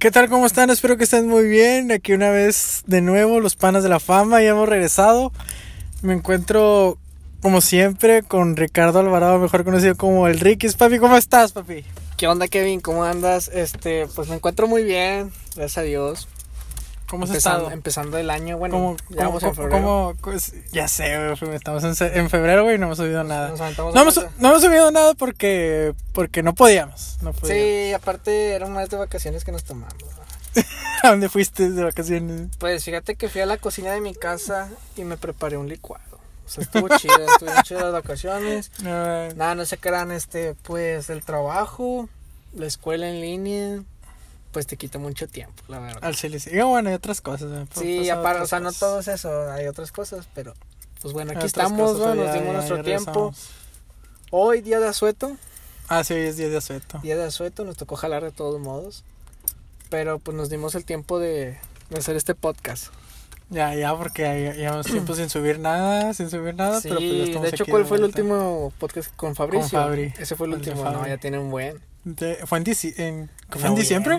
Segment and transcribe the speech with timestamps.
[0.00, 0.30] ¿Qué tal?
[0.30, 0.70] ¿Cómo están?
[0.70, 1.92] Espero que estén muy bien.
[1.92, 5.30] Aquí una vez de nuevo, los panas de la fama, ya hemos regresado.
[6.00, 6.96] Me encuentro,
[7.42, 10.70] como siempre, con Ricardo Alvarado, mejor conocido como el Ricky.
[10.70, 11.84] Papi, ¿cómo estás, papi?
[12.16, 12.80] ¿Qué onda, Kevin?
[12.80, 13.48] ¿Cómo andas?
[13.48, 16.28] Este, pues me encuentro muy bien, gracias a Dios.
[17.10, 17.74] ¿Cómo has empezando, estado?
[17.74, 20.16] empezando el año, bueno, ¿Cómo, ya cómo- en febrero.
[20.20, 20.32] cómo-
[20.72, 23.48] ya sé, güey, estamos en, febrero, güey, y no hemos subido nada.
[23.50, 24.30] Nos No hemos, rato.
[24.38, 27.18] no hemos subido nada porque, porque no podíamos.
[27.20, 27.62] No podíamos.
[27.88, 29.92] Sí, aparte era un mes de vacaciones que nos tomamos.
[31.02, 32.48] ¿A dónde fuiste de vacaciones?
[32.58, 36.04] Pues fíjate que fui a la cocina de mi casa y me preparé un licuado.
[36.46, 38.72] O sea, estuvo chido, estuvieron chidas las vacaciones.
[38.82, 42.08] No, Nada, no se crean, este, pues el trabajo,
[42.54, 43.82] la escuela en línea,
[44.52, 45.98] pues te quita mucho tiempo, la verdad.
[46.02, 46.28] al sí.
[46.50, 47.68] Y bueno, y otras cosas.
[47.74, 50.54] Sí, aparte, o otras sea, no todo es eso, hay otras cosas, pero
[51.00, 52.04] pues bueno, aquí Hay estamos, cosas, ¿no?
[52.12, 53.32] pero nos ya- dimos ya- nuestro ya tiempo.
[54.30, 55.36] Hoy, día de asueto,
[55.88, 56.98] Ah, sí, hoy es día de asueto.
[57.02, 59.02] día de asueto, nos tocó jalar de todos modos,
[59.88, 61.58] pero pues nos dimos el tiempo de,
[61.90, 62.88] de hacer este podcast.
[63.48, 67.00] Ya, ya, porque ya ya llevamos tiempo sin subir nada, sin subir nada, Sí, pero
[67.00, 69.68] pues ya estamos de hecho, aquí ¿cuál fue el último podcast con Fabricio?
[69.80, 70.14] Fabri.
[70.18, 71.80] Ese fue el El de último, no, ya tiene un buen.
[72.04, 74.18] De- ¿Fue en, dici- en, ¿fue en diciembre?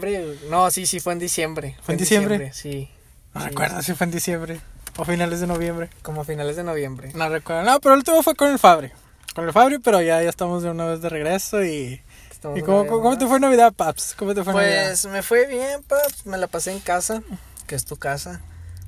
[0.49, 1.75] No, sí, sí, fue en diciembre.
[1.81, 2.51] ¿Fue en diciembre?
[2.53, 2.89] Sí.
[3.33, 4.59] No Sí, recuerdo si fue en diciembre
[4.97, 5.89] o finales de noviembre.
[6.01, 7.11] Como finales de noviembre.
[7.15, 7.63] No recuerdo.
[7.63, 8.91] No, pero el último fue con el Fabri.
[9.33, 12.01] Con el Fabri, pero ya, ya estamos de una vez de regreso y...
[12.29, 14.15] Estamos ¿Y cómo, cómo te fue Navidad, Paps?
[14.17, 14.87] ¿Cómo te fue Navidad?
[14.87, 16.25] Pues me fue bien, paps.
[16.25, 17.21] Me la pasé en casa,
[17.67, 18.41] que es tu casa.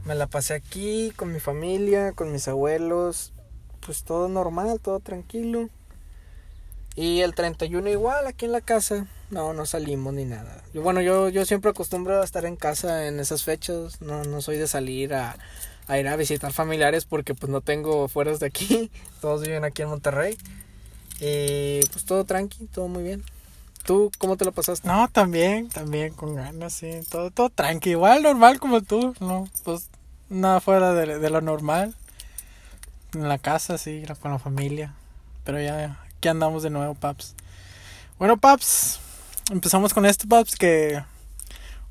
[0.05, 3.31] Me la pasé aquí con mi familia, con mis abuelos.
[3.85, 5.69] Pues todo normal, todo tranquilo.
[6.95, 9.07] Y el 31 igual, aquí en la casa.
[9.31, 10.61] No, no salimos ni nada.
[10.73, 14.01] Yo, bueno, yo, yo siempre acostumbro a estar en casa en esas fechas.
[14.01, 15.35] No, no soy de salir a,
[15.87, 18.91] a ir a visitar familiares porque pues no tengo fueras de aquí.
[19.21, 20.37] Todos viven aquí en Monterrey.
[21.19, 23.23] Y pues todo tranqui, todo muy bien.
[23.85, 24.87] ¿Tú cómo te lo pasaste?
[24.87, 26.99] No, también, también con ganas, sí.
[27.09, 29.47] Todo, todo tranqui, igual normal como tú, ¿no?
[29.63, 29.89] Pues
[30.29, 31.95] nada fuera de, de lo normal.
[33.13, 34.93] En la casa, sí, con la familia.
[35.43, 37.35] Pero ya, aquí andamos de nuevo, Paps.
[38.17, 38.97] Bueno, Paps,
[39.51, 41.03] empezamos con esto, Paps, que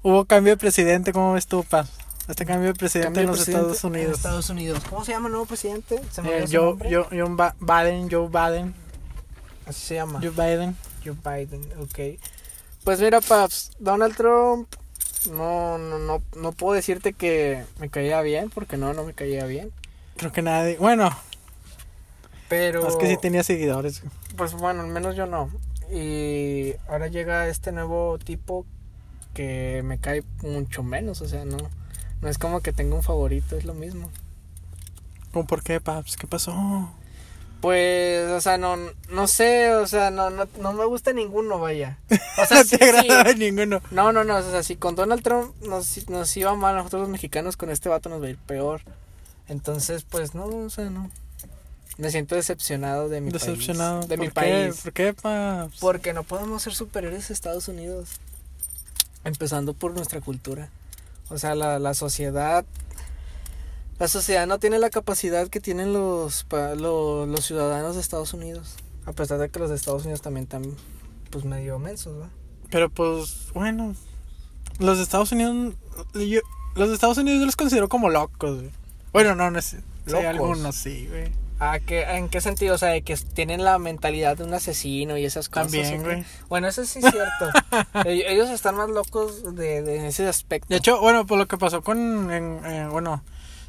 [0.03, 1.13] hubo cambio de presidente.
[1.13, 1.91] ¿Cómo ves tú, Paps?
[2.29, 4.17] Este cambio de presidente en Cambio de los presidente Estados en Unidos.
[4.17, 4.83] Estados Unidos.
[4.89, 6.01] ¿Cómo se llama el nuevo presidente?
[6.11, 6.79] ¿Se Eh, Joe?
[6.81, 8.75] Joe, Joe Ba- Biden, Joe Biden,
[9.67, 10.19] Así se llama.
[10.23, 10.75] Joe Biden.
[11.05, 12.19] Joe Biden, ok.
[12.85, 14.67] Pues mira, Paps, Donald Trump,
[15.31, 19.45] no, no, no, no puedo decirte que me caía bien, porque no, no me caía
[19.45, 19.71] bien.
[20.17, 21.11] Creo que nadie, bueno,
[22.53, 24.03] Pero, es que sí tenía seguidores.
[24.37, 25.49] pues bueno, al menos yo no.
[25.91, 28.67] Y ahora llega este nuevo tipo
[29.33, 31.57] que me cae mucho menos, o sea, no,
[32.21, 34.11] no es como que tenga un favorito, es lo mismo.
[35.33, 36.19] ¿Cómo por qué, Paps?
[36.19, 36.93] ¿Qué pasó?
[37.63, 38.77] Pues, o sea, no,
[39.09, 41.97] no sé, o sea, no, no, no me gusta ninguno, vaya.
[42.37, 42.99] O sea, no sí, te sí.
[42.99, 43.81] agrada ninguno.
[43.91, 47.09] No, no, no, o sea, si con Donald Trump nos, nos iba mal nosotros los
[47.09, 48.83] mexicanos, con este vato nos va a ir peor.
[49.49, 51.11] Entonces, pues, no, o sea, no.
[51.99, 54.01] Me siento decepcionado de mi Decepcionado.
[54.01, 54.09] país.
[54.09, 54.41] De mi ¿Por qué?
[54.41, 54.81] país.
[54.83, 55.79] ¿Por qué, Paps?
[55.81, 58.09] Porque no podemos ser superiores a Estados Unidos.
[59.25, 60.69] Empezando por nuestra cultura.
[61.29, 62.65] O sea, la, la sociedad.
[63.99, 68.33] La sociedad no tiene la capacidad que tienen los, pa- lo- los ciudadanos de Estados
[68.35, 68.75] Unidos.
[69.07, 70.65] A pesar de que los de Estados Unidos también están,
[71.31, 72.31] pues, medio mensos, ¿va?
[72.71, 73.95] Pero pues, bueno.
[74.79, 75.75] Los de Estados Unidos.
[76.15, 76.41] yo-
[76.75, 78.71] los de Estados Unidos yo los considero como locos, güey.
[79.13, 79.79] Bueno, no, no sé.
[80.07, 80.25] Sí, ¿Locos?
[80.27, 81.31] algunos sí, güey.
[81.65, 82.75] ¿A qué, ¿En qué sentido?
[82.75, 85.71] O sea, de que tienen la mentalidad de un asesino y esas cosas.
[85.71, 86.25] También, güey.
[86.49, 87.51] Bueno, eso sí es cierto.
[88.05, 90.67] Ell- Ellos están más locos de, de ese aspecto.
[90.69, 92.33] De hecho, bueno, por lo que pasó con.
[92.33, 93.23] en- eh, bueno,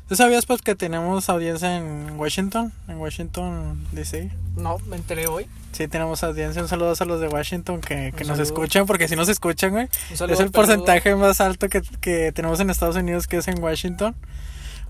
[0.10, 2.74] ¿tú sabías, pues, que tenemos audiencia en Washington?
[2.88, 4.32] En Washington, DC.
[4.56, 5.46] No, me enteré hoy.
[5.72, 6.62] Sí, tenemos audiencia.
[6.64, 9.88] Un saludo a los de Washington que, que nos escuchan, porque si nos escuchan, güey.
[10.12, 14.16] Es el porcentaje más alto que, que tenemos en Estados Unidos, que es en Washington.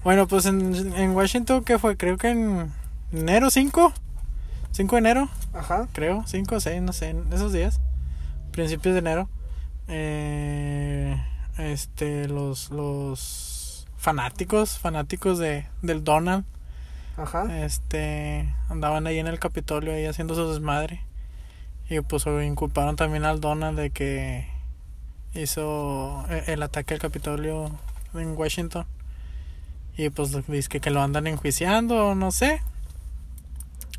[0.05, 1.95] Bueno, pues en, en Washington, ¿qué fue?
[1.97, 2.71] Creo que en
[3.13, 3.93] enero 5.
[4.71, 5.87] 5 de enero, Ajá.
[5.93, 6.23] creo.
[6.25, 7.79] 5 o 6, no sé, en esos días.
[8.51, 9.29] Principios de enero.
[9.87, 11.21] Eh,
[11.57, 16.45] este, los, los fanáticos, fanáticos de, del Donald.
[17.17, 17.63] Ajá.
[17.63, 21.01] Este, andaban ahí en el Capitolio ahí haciendo su desmadre.
[21.89, 24.47] Y pues inculparon también al Donald de que
[25.35, 27.69] hizo e- el ataque al Capitolio
[28.15, 28.85] en Washington.
[29.95, 32.61] Y pues dice que, que lo andan enjuiciando, no sé.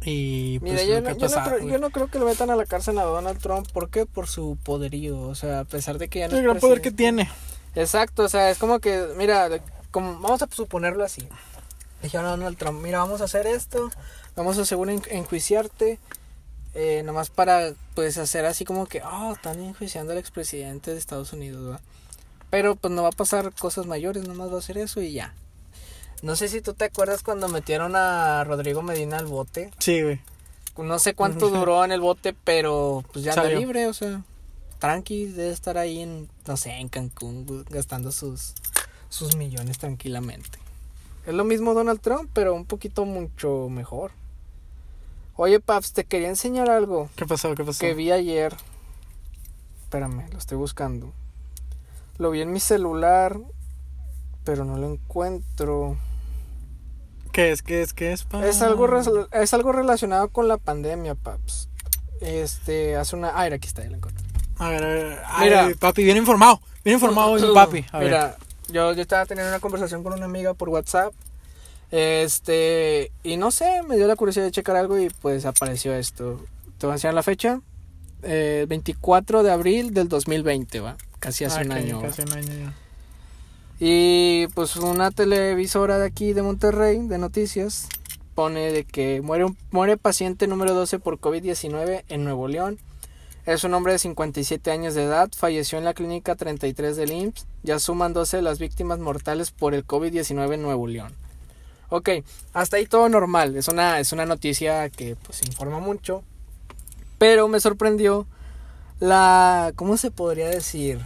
[0.04, 2.56] Y pues Mira, yo, no, yo, no creo, yo no creo que lo metan a
[2.56, 3.66] la cárcel a Donald Trump.
[3.72, 4.04] ¿Por qué?
[4.06, 5.18] Por su poderío.
[5.20, 7.30] O sea, a pesar de que ya no el gran poder que tiene.
[7.74, 9.48] Exacto, o sea, es como que, mira,
[9.90, 11.26] como, vamos a suponerlo así.
[12.02, 13.90] Dijeron a Donald Trump, mira, vamos a hacer esto,
[14.36, 15.98] vamos a seguro en- enjuiciarte,
[16.74, 21.32] eh, nomás para, pues, hacer así como que, oh, están enjuiciando al expresidente de Estados
[21.32, 21.80] Unidos.
[22.50, 25.34] Pero pues no va a pasar cosas mayores, nomás va a ser eso y ya.
[26.24, 29.70] No sé si tú te acuerdas cuando metieron a Rodrigo Medina al bote.
[29.78, 30.20] Sí, güey.
[30.78, 34.22] No sé cuánto duró en el bote, pero pues ya anda libre, o sea,
[34.78, 38.54] tranqui, debe estar ahí en, no sé, en Cancún, gastando sus,
[39.10, 40.58] sus millones tranquilamente.
[41.26, 44.12] Es lo mismo Donald Trump, pero un poquito mucho mejor.
[45.36, 47.54] Oye, Paps, te quería enseñar algo ¿Qué pasó?
[47.54, 47.80] ¿Qué pasó?
[47.80, 48.56] que vi ayer.
[49.82, 51.12] Espérame, lo estoy buscando.
[52.16, 53.38] Lo vi en mi celular,
[54.42, 55.98] pero no lo encuentro.
[57.34, 57.62] ¿Qué es?
[57.62, 57.92] ¿Qué es?
[57.92, 58.24] ¿Qué es?
[58.24, 58.46] pa?
[58.46, 58.88] Es algo,
[59.32, 61.68] es algo relacionado con la pandemia, paps.
[62.20, 63.32] Este, hace una...
[63.34, 64.24] Ah, era aquí está, ya lo encontré.
[64.56, 65.18] A ver, a ver.
[65.40, 65.68] Mira.
[65.78, 66.60] Papi, bien informado.
[66.84, 67.84] Bien informado hoy, mi papi.
[67.90, 68.06] A ver.
[68.08, 68.36] Mira,
[68.68, 71.12] yo, yo estaba teniendo una conversación con una amiga por WhatsApp.
[71.90, 76.40] Este, y no sé, me dio la curiosidad de checar algo y pues apareció esto.
[76.78, 77.60] Te voy a enseñar la fecha.
[78.22, 80.96] Eh, 24 de abril del 2020, va.
[81.18, 82.00] Casi hace Ah, un año.
[82.00, 82.08] va.
[82.08, 82.74] Casi un año ya.
[83.80, 87.88] Y pues una televisora de aquí de Monterrey, de noticias,
[88.34, 92.78] pone de que muere, muere paciente número 12 por COVID-19 en Nuevo León.
[93.46, 97.46] Es un hombre de 57 años de edad, falleció en la clínica 33 del IMSS.
[97.62, 101.12] Ya suman 12 las víctimas mortales por el COVID-19 en Nuevo León.
[101.90, 102.10] Ok,
[102.54, 103.56] hasta ahí todo normal.
[103.56, 106.22] Es una, es una noticia que pues informa mucho.
[107.18, 108.26] Pero me sorprendió
[108.98, 109.72] la...
[109.76, 111.00] ¿Cómo se podría decir?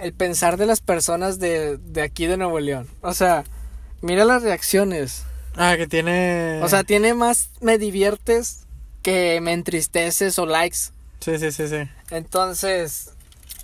[0.00, 2.88] El pensar de las personas de, de aquí de Nuevo León.
[3.00, 3.44] O sea,
[4.00, 5.24] mira las reacciones.
[5.56, 6.60] Ah, que tiene.
[6.62, 8.66] O sea, tiene más me diviertes
[9.02, 10.78] que me entristeces o likes.
[11.20, 11.88] Sí, sí, sí, sí.
[12.10, 13.10] Entonces,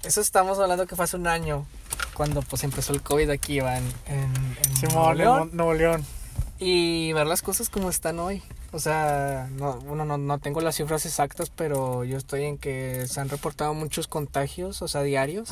[0.04, 1.66] eso estamos hablando que fue hace un año.
[2.14, 4.32] Cuando pues empezó el COVID aquí, va en, en,
[4.84, 5.50] en Nuevo León.
[5.52, 6.04] Nuevo León.
[6.58, 8.42] Y ver las cosas como están hoy.
[8.76, 13.18] O sea, no, no, no tengo las cifras exactas, pero yo estoy en que se
[13.20, 15.48] han reportado muchos contagios, o sea, diarios.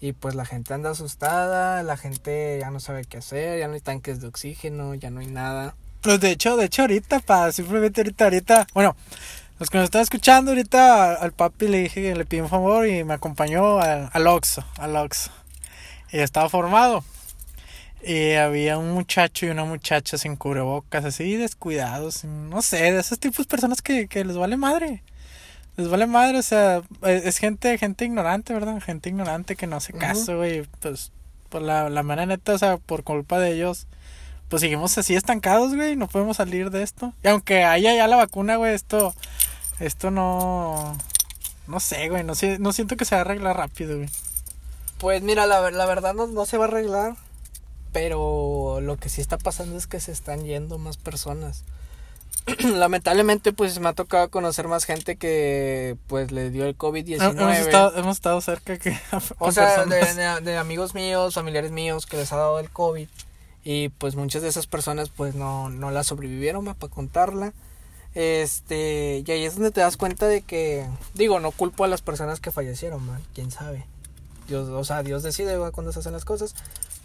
[0.00, 3.74] Y pues la gente anda asustada, la gente ya no sabe qué hacer, ya no
[3.74, 5.76] hay tanques de oxígeno, ya no hay nada.
[6.00, 8.66] Pues de hecho, de hecho, ahorita, pa, simplemente ahorita, ahorita.
[8.74, 8.96] Bueno,
[9.60, 12.88] los que nos están escuchando, ahorita al papi le dije que le pedí un favor
[12.88, 15.30] y me acompañó al Oxxo, al Oxxo.
[16.10, 17.04] Y estaba formado.
[18.02, 23.18] Y había un muchacho y una muchacha sin cubrebocas, así descuidados, no sé, de esos
[23.18, 25.02] tipos de personas que, que les vale madre.
[25.76, 28.80] Les vale madre, o sea, es, es gente, gente ignorante, ¿verdad?
[28.80, 30.62] Gente ignorante que no hace caso, güey.
[30.80, 31.12] Pues,
[31.48, 33.86] por la, la mera neta, o sea, por culpa de ellos,
[34.48, 37.12] pues seguimos así estancados, güey, no podemos salir de esto.
[37.24, 39.14] Y aunque haya ya la vacuna, güey, esto,
[39.80, 40.96] esto no,
[41.66, 44.08] no sé, güey, no sé, no siento que se va a arreglar rápido, güey.
[44.98, 47.14] Pues mira, la, ver- la verdad no, no se va a arreglar,
[47.92, 51.64] pero lo que sí está pasando es que se están yendo más personas.
[52.64, 57.30] Lamentablemente, pues me ha tocado conocer más gente que pues le dio el COVID-19.
[57.40, 58.98] Hemos estado, hemos estado cerca que
[59.38, 60.42] O sea, de, personas.
[60.44, 63.08] de- de amigos míos, familiares míos que les ha dado el COVID.
[63.64, 67.52] Y pues muchas de esas personas pues no, no la sobrevivieron para contarla.
[68.14, 72.00] Este, y ahí es donde te das cuenta de que, digo, no culpo a las
[72.02, 73.84] personas que fallecieron, man, quién sabe.
[74.48, 75.70] Dios, o sea, Dios decide ¿va?
[75.70, 76.54] cuando se hacen las cosas.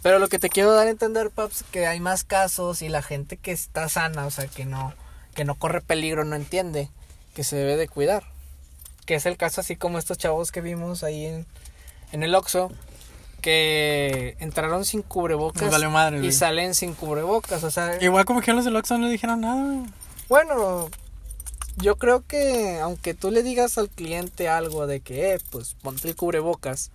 [0.04, 3.00] Pero lo que te quiero dar a entender, paps, que hay más casos y la
[3.00, 4.92] gente que está sana, o sea, que no,
[5.34, 6.90] que no corre peligro, no entiende
[7.34, 8.22] que se debe de cuidar.
[9.06, 11.46] Que es el caso así como estos chavos que vimos ahí en,
[12.12, 12.70] en el Oxxo,
[13.40, 16.32] que entraron sin cubrebocas valió madre, y güey.
[16.32, 19.62] salen sin cubrebocas, o sea, Igual como que los del Oxxo no le dijeron nada,
[19.62, 19.86] güey.
[20.28, 20.90] bueno,
[21.76, 26.08] yo creo que aunque tú le digas al cliente algo de que, eh, pues ponte
[26.08, 26.90] el cubrebocas,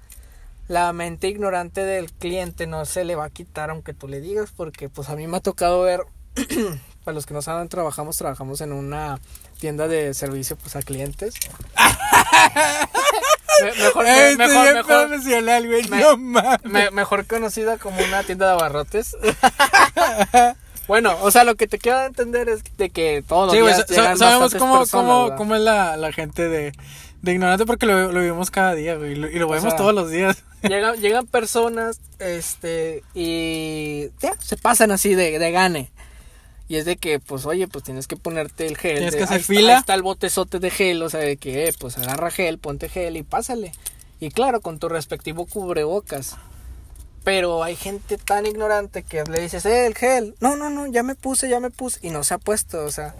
[0.70, 4.52] la mente ignorante del cliente no se le va a quitar aunque tú le digas,
[4.56, 6.04] porque pues a mí me ha tocado ver,
[7.04, 9.20] para los que no saben, trabajamos, trabajamos en una
[9.60, 11.34] tienda de servicio pues a clientes.
[13.62, 16.60] Me- mejor, me- Este mejor, bien mejor, profesional, güey, me- no mames.
[16.64, 19.18] me- mejor conocida como una tienda de abarrotes.
[20.88, 23.86] bueno, o sea, lo que te quiero entender es de que todos los Sí, días
[23.90, 26.72] llegan sabemos cómo, personas, cómo, cómo es la, la gente de,
[27.22, 29.76] de ignorante porque lo, lo vivimos cada día, güey, y lo, y lo vemos sea,
[29.78, 30.44] todos los días.
[30.64, 35.92] llegan, llegan personas, este, y ya, se pasan así de, de gane.
[36.68, 38.96] Y es de que, pues, oye, pues tienes que ponerte el gel.
[38.98, 39.74] Tienes de- que hacer ahí está- fila.
[39.74, 42.90] ahí está el botezote de gel, o sea, de que, eh, pues, agarra gel, ponte
[42.90, 43.72] gel y pásale.
[44.20, 46.36] Y claro, con tu respectivo cubrebocas.
[47.24, 50.36] Pero hay gente tan ignorante que le dices, eh, el gel.
[50.42, 52.00] No, no, no, ya me puse, ya me puse.
[52.06, 53.16] Y no se ha puesto, o sea,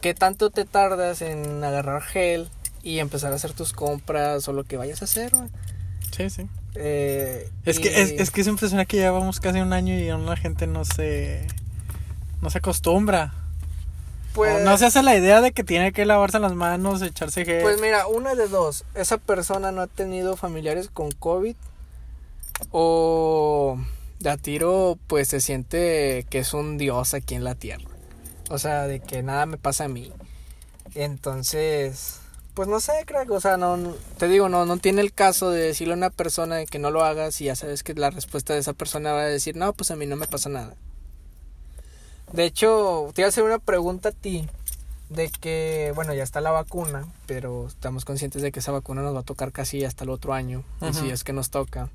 [0.00, 2.50] ¿qué tanto te tardas en agarrar gel
[2.86, 5.32] y empezar a hacer tus compras o lo que vayas a hacer?
[6.16, 6.46] Sí, sí.
[6.76, 10.08] Eh, Es y- que, es, es que es impresionante que llevamos casi un año y
[10.08, 11.46] aún la gente no se,
[12.40, 13.34] no se acostumbra.
[14.34, 17.62] Pues, no se hace la idea de que tiene que lavarse las manos, echarse gel.
[17.62, 18.84] Pues mira, una de dos.
[18.94, 21.56] Esa persona no ha tenido familiares con COVID.
[22.70, 23.78] O
[24.20, 27.88] de a tiro, pues se siente que es un dios aquí en la tierra.
[28.50, 30.12] O sea, de que nada me pasa a mí.
[30.94, 32.20] Entonces,
[32.56, 33.30] pues no sé, crack.
[33.30, 33.76] O sea, no,
[34.16, 37.04] te digo, no, no tiene el caso de decirle a una persona que no lo
[37.04, 39.90] hagas y ya sabes que la respuesta de esa persona va a decir, no, pues
[39.90, 40.74] a mí no me pasa nada.
[42.32, 44.48] De hecho, te iba a hacer una pregunta a ti
[45.10, 49.14] de que, bueno, ya está la vacuna, pero estamos conscientes de que esa vacuna nos
[49.14, 51.90] va a tocar casi hasta el otro año, y si es que nos toca.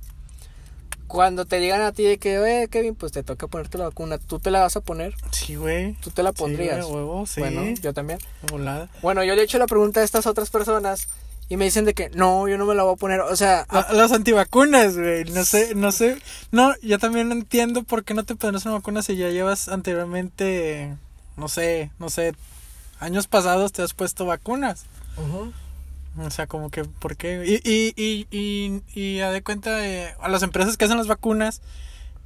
[1.12, 4.18] Cuando te digan a ti de que, oye, Kevin, pues te toca ponerte la vacuna,
[4.18, 5.14] ¿tú te la vas a poner?
[5.32, 5.94] Sí, güey.
[5.96, 6.86] ¿Tú te la Sí, pondrías?
[6.86, 7.42] güey, huevo, sí.
[7.42, 8.18] Bueno, yo también.
[8.50, 8.88] volada.
[9.02, 11.10] Bueno, yo le he hecho la pregunta a estas otras personas
[11.50, 13.20] y me dicen de que, no, yo no me la voy a poner.
[13.20, 15.26] O sea, A- a Las antivacunas, güey.
[15.26, 16.18] No sé, no sé.
[16.52, 19.68] No, yo también no entiendo por qué no te pones una vacuna si ya llevas
[19.68, 20.96] anteriormente,
[21.36, 22.36] no sé, no sé,
[23.02, 24.86] años pasados te has puesto vacunas.
[25.18, 25.52] ujú,
[26.18, 27.44] O sea, como que, ¿por qué?
[27.46, 31.08] Y, y, y, y, y a de cuenta, eh, a las empresas que hacen las
[31.08, 31.62] vacunas,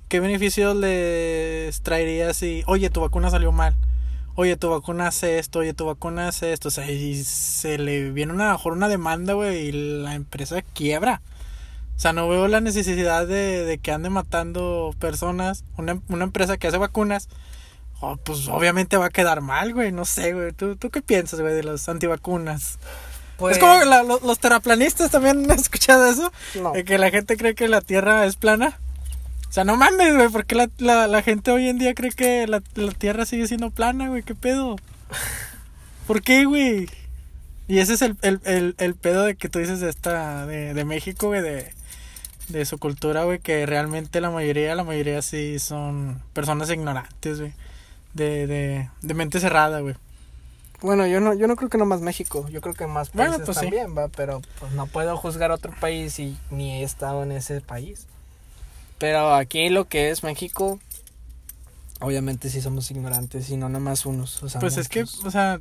[0.07, 3.75] ¿qué beneficios les traería si, oye, tu vacuna salió mal?
[4.35, 6.67] Oye, tu vacuna hace esto, oye, tu vacuna hace esto.
[6.67, 11.21] O sea, y se le viene una, mejor una demanda, güey, y la empresa quiebra.
[11.95, 15.63] O sea, no veo la necesidad de, de que ande matando personas.
[15.77, 17.29] Una, una empresa que hace vacunas,
[18.01, 19.91] oh, pues obviamente va a quedar mal, güey.
[19.93, 20.51] No sé, güey.
[20.51, 22.79] ¿Tú, ¿Tú qué piensas, güey, de las antivacunas?
[23.37, 26.31] Pues, Es como que la- lo- los terraplanistas también han escuchado eso.
[26.61, 26.71] no.
[26.73, 28.77] De que la gente cree que la tierra es plana.
[29.49, 32.45] O sea, no mames, güey, porque la, la, la gente hoy en día cree que
[32.47, 34.75] la, la tierra sigue siendo plana, güey, ¿qué pedo?
[36.07, 36.89] ¿Por qué, güey?
[37.67, 40.73] Y ese es el, el, el, el pedo de que tú dices de esta, de,
[40.73, 41.71] de México, güey, de,
[42.49, 47.53] de su cultura, güey, que realmente la mayoría, la mayoría sí son personas ignorantes, güey.
[48.13, 49.95] De, de, de mente cerrada, güey.
[50.81, 53.45] Bueno, yo no, yo no creo que nomás México, yo creo que más Bueno, países
[53.45, 53.63] pues sí.
[53.65, 57.61] también, va, pero pues no puedo juzgar otro país y ni he estado en ese
[57.61, 58.07] país.
[58.97, 60.79] Pero aquí lo que es México,
[62.01, 64.41] obviamente sí somos ignorantes y no nomás unos.
[64.43, 65.59] O sea, Pues es que, o sea,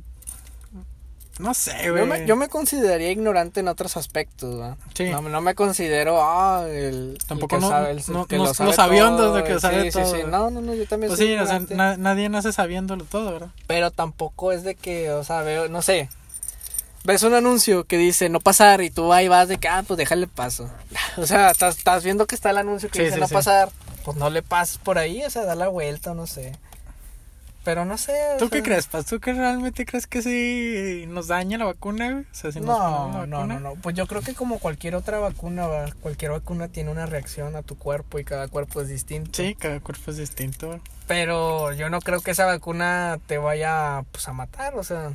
[1.39, 2.01] no sé, güey.
[2.01, 4.77] yo me, yo me consideraría ignorante en otros aspectos, ¿va?
[4.93, 5.09] Sí.
[5.09, 7.17] No, no me considero, ah, el.
[7.27, 9.43] Tampoco el que no- sabe, el- no- que no- lo sabe los aviondos todo, de
[9.43, 10.15] que sí, sabe sí, todo.
[10.15, 13.03] Sí, No, no, no, yo también Pues soy sí, o sea, na- nadie nace sabiéndolo
[13.05, 13.49] todo, ¿verdad?
[13.67, 16.09] Pero tampoco es de que, o sea, veo, no sé.
[17.03, 19.97] Ves un anuncio que dice no pasar y tú ahí vas de que, ah, pues
[19.97, 20.69] déjale paso.
[21.17, 23.33] O sea, estás, estás viendo que está el anuncio que Sí, dice sí, no sí.
[23.33, 23.69] pasar.
[24.03, 26.53] Pues no le pases por ahí, o sea, da la vuelta, no sé.
[27.65, 28.13] Pero no sé.
[28.35, 29.07] o ¿Tú qué crees, Paz?
[29.07, 32.23] ¿Tú que realmente crees que sí nos daña la vacuna, güey?
[32.23, 33.73] O sea, si nos No, no, no, no.
[33.75, 35.85] Pues yo creo que como cualquier otra vacuna, ¿va?
[36.01, 39.31] cualquier vacuna tiene una reacción a tu cuerpo y cada cuerpo es distinto.
[39.33, 40.79] Sí, cada cuerpo es distinto.
[41.07, 45.11] Pero yo no creo que esa vacuna te vaya pues a matar, o sea,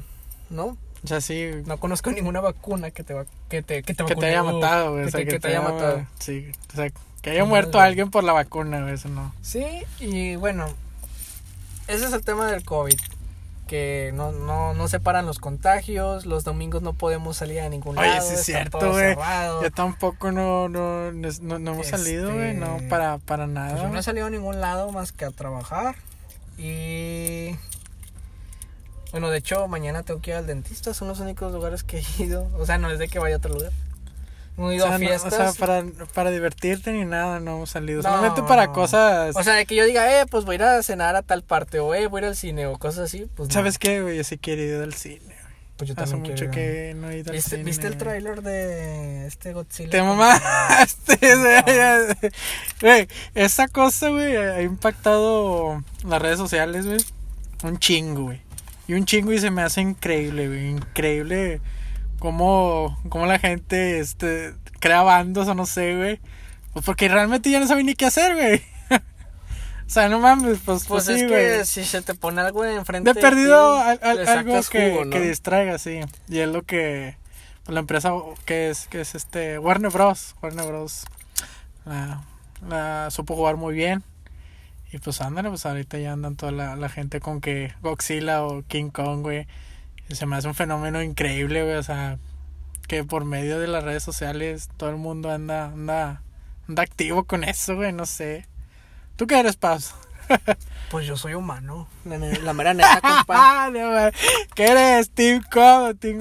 [0.51, 0.77] ¿no?
[1.03, 3.95] O sea, sí, No conozco ninguna vacuna que te va, que te, que te, que
[3.95, 5.03] te vacune, haya matado, güey.
[5.05, 6.07] que O sea, te- que te haya matado.
[6.19, 6.91] Sí, o sea,
[7.23, 9.33] que haya muerto alguien por la vacuna, güey, eso no.
[9.41, 9.65] Sí,
[10.01, 10.67] y bueno,
[11.95, 12.99] ese es el tema del COVID.
[13.67, 18.09] Que no, no, no separan los contagios, los domingos no podemos salir a ningún Oye,
[18.09, 18.27] lado.
[18.29, 19.15] sí es cierto, güey.
[19.63, 23.81] Yo tampoco no, no, no, no- hemos salido, güey, no, Este, para, para Pues nada.
[23.83, 25.95] yo no he salido a ningún lado más que a trabajar.
[26.59, 27.55] Y.
[29.13, 30.93] Bueno, de hecho, mañana tengo que ir al dentista.
[30.95, 32.49] Son los únicos lugares que he ido.
[32.59, 33.73] O sea, no es de que vaya a otro lugar.
[34.61, 35.33] No he O ido sea, a no- fiestas.
[35.33, 38.03] o sea, para, para divertirte ni nada, no hemos salido.
[38.03, 38.09] No.
[38.11, 39.35] Solamente para cosas.
[39.35, 41.43] O sea, de que yo diga, eh, pues voy a ir a cenar a tal
[41.43, 41.81] parte.
[41.81, 42.67] O eh, voy a ir al cine.
[42.67, 43.27] O cosas así.
[43.37, 43.55] Pues no.
[43.55, 44.19] ¿Sabes qué, güey?
[44.19, 45.21] Yo sí quiero ir al cine.
[45.25, 45.41] güey.
[45.79, 47.63] Pues yo Hace mucho ir que no he ido al ¿Viste, cine.
[47.65, 49.89] ¿viste el tráiler de este Godzilla?
[49.89, 51.19] Te mamaste.
[52.83, 56.99] Güey, esa cosa, güey, ha impactado las redes sociales, güey.
[57.63, 58.41] Un chingo, güey.
[58.89, 60.69] Y un chingo y se me hace increíble, güey.
[60.71, 61.61] Increíble
[62.21, 66.21] cómo, cómo la gente este, crea bandos o no sé, güey.
[66.73, 68.63] Pues porque realmente ya no saben ni qué hacer, güey.
[68.95, 72.65] o sea, no mames, pues, Pues pues, es sí, que si se te pone algo
[72.65, 75.11] enfrente De perdido algo que, jugo, ¿no?
[75.11, 76.01] que distraiga, sí.
[76.29, 77.17] Y es lo que
[77.65, 78.13] pues, la empresa
[78.45, 80.37] que es que es este Warner Bros.
[80.41, 81.07] Warner Bros.
[81.85, 82.23] La,
[82.69, 84.05] la supo jugar muy bien.
[84.93, 88.63] Y pues ándale, pues ahorita ya andan toda la, la gente con que Godzilla o
[88.67, 89.47] King Kong, güey.
[90.11, 91.77] Se me hace un fenómeno increíble, güey.
[91.77, 92.19] O sea,
[92.89, 96.23] que por medio de las redes sociales todo el mundo anda, anda,
[96.69, 97.93] anda activo con eso, güey.
[97.93, 98.47] No sé.
[99.17, 99.95] ¿Tú qué eres, Paz?
[100.91, 101.87] Pues yo soy humano.
[102.05, 103.71] La, la mera neta, compa.
[104.57, 105.11] ¿Qué eres?
[105.11, 106.19] ¿Team Kong o Team?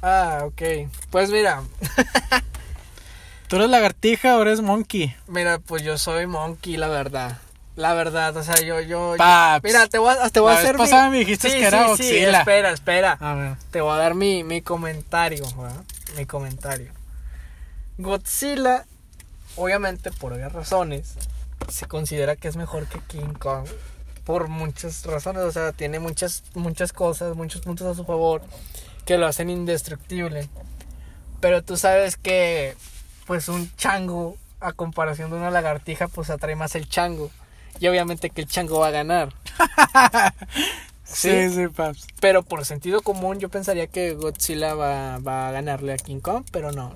[0.00, 0.62] Ah, ok.
[1.10, 1.62] Pues mira,
[3.48, 5.14] ¿Tú eres lagartija o eres monkey?
[5.28, 7.38] mira, pues yo soy monkey, la verdad.
[7.76, 9.14] La verdad, o sea, yo, yo.
[9.18, 9.62] Paps.
[9.62, 10.76] mira, te voy a, te voy La a vez hacer.
[10.78, 12.38] pasada me dijiste que era sí, Godzilla.
[12.40, 13.12] espera, espera.
[13.20, 13.56] A ver.
[13.70, 15.84] Te voy a dar mi, mi comentario, ¿verdad?
[16.16, 16.90] Mi comentario.
[17.98, 18.86] Godzilla,
[19.56, 21.14] obviamente por obvias razones,
[21.68, 23.66] se considera que es mejor que King Kong.
[24.24, 28.42] Por muchas razones, o sea, tiene muchas, muchas cosas, muchos puntos a su favor
[29.04, 30.48] que lo hacen indestructible.
[31.40, 32.74] Pero tú sabes que,
[33.26, 37.30] pues, un chango, a comparación de una lagartija, pues atrae más el chango.
[37.80, 39.32] Y obviamente que el chango va a ganar.
[41.08, 41.50] Sí, Sí.
[41.54, 42.04] sí, paps.
[42.20, 46.44] Pero por sentido común yo pensaría que Godzilla va, va a ganarle a King Kong,
[46.50, 46.92] pero no.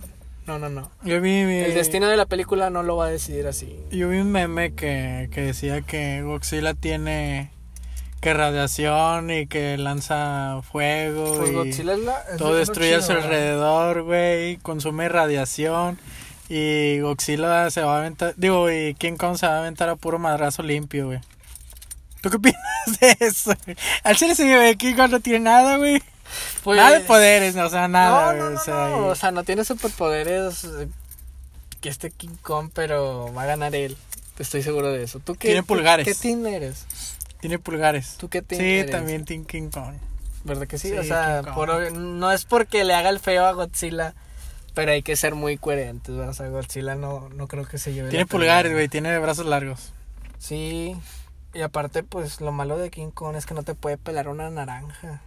[0.47, 0.91] No, no, no.
[1.05, 3.79] Yo vi, vi- El destino de la película no lo va a decidir así.
[3.93, 7.53] yo vi un meme que, que decía que Godzilla tiene
[8.21, 12.21] que radiación y que lanza fuego Pues y Godzilla es la...
[12.33, 15.99] es todo destruye a su alrededor, güey, consume radiación
[16.53, 19.95] y Godzilla se va a aventar, digo, y King Kong se va a aventar a
[19.97, 21.21] puro madrazo limpio, güey.
[22.21, 22.61] ¿Tú qué opinas
[23.01, 23.53] de eso?
[23.65, 23.77] güey?
[24.03, 26.03] Al chile sí, güey, King Kong no tiene nada, güey.
[26.65, 29.07] Pues- Nada de poderes, no, o sea, nada, no, no, güey, no, o sea, no,
[29.07, 30.67] o sea, no tiene superpoderes
[31.81, 33.97] que este King Kong, pero va a ganar él.
[34.39, 35.19] Estoy seguro de eso.
[35.21, 36.07] ¿Tú qué, Tiene pulgares.
[36.07, 36.85] ¿Qué team eres?
[37.41, 38.17] tiene pulgares.
[38.19, 38.91] ¿Tú qué team Sí, eres?
[38.91, 39.95] también Team King Kong.
[40.45, 40.89] ¿Verdad que sí?
[40.91, 44.15] Sí, o sea, por no es porque le haga el feo a Godzilla,
[44.81, 46.31] pero hay que ser muy coherentes, ¿verdad?
[46.31, 49.93] O sea, Godzilla no, no creo que se lleve Tiene pulgares, güey, tiene brazos largos.
[50.39, 50.97] Sí,
[51.53, 54.49] y aparte, pues lo malo de King Kong es que no te puede pelar una
[54.49, 55.21] naranja.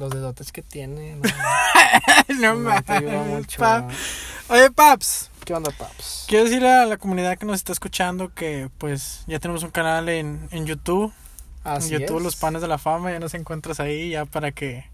[0.00, 1.28] Los dedotes que tiene, no,
[2.40, 3.60] no no mames, mucho.
[3.60, 3.90] pap.
[4.48, 6.24] Oye, Paps, ¿Qué onda, paps?
[6.26, 10.08] quiero decirle a la comunidad que nos está escuchando que pues ya tenemos un canal
[10.08, 11.12] en, en YouTube.
[11.62, 12.22] Así en YouTube, es.
[12.22, 14.86] Los Panes de la Fama, ya nos encuentras ahí, ya para que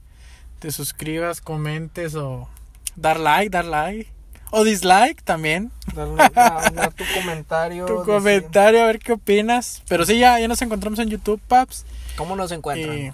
[0.58, 2.48] te suscribas, comentes o
[2.96, 4.10] dar like, dar like.
[4.52, 5.70] O dislike también.
[5.94, 7.86] Dale, da- da tu comentario.
[7.86, 9.82] Tu decir comentario, a ver qué opinas.
[9.88, 11.84] Pero sí, ya, ya nos encontramos en YouTube, Paps.
[12.16, 12.98] ¿Cómo nos encuentran?
[12.98, 13.12] Y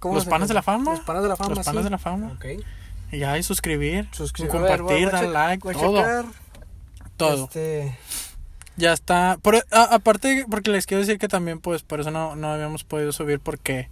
[0.00, 0.62] ¿Cómo Los nos Panes de la?
[0.62, 0.92] Fama.
[0.92, 1.84] Los panes de la fama, Los Panes sí.
[1.84, 2.32] de la Fama.
[2.34, 2.44] Ok.
[3.12, 5.98] y ya, y suscribir, Suscribir, compartir, dar like, voy todo.
[5.98, 6.24] checar,
[7.18, 7.44] todo.
[7.44, 7.98] Este,
[8.76, 9.36] Ya está.
[9.42, 12.82] Por, a- aparte, porque les quiero decir que también, pues, por eso no, no habíamos
[12.84, 13.90] podido subir porque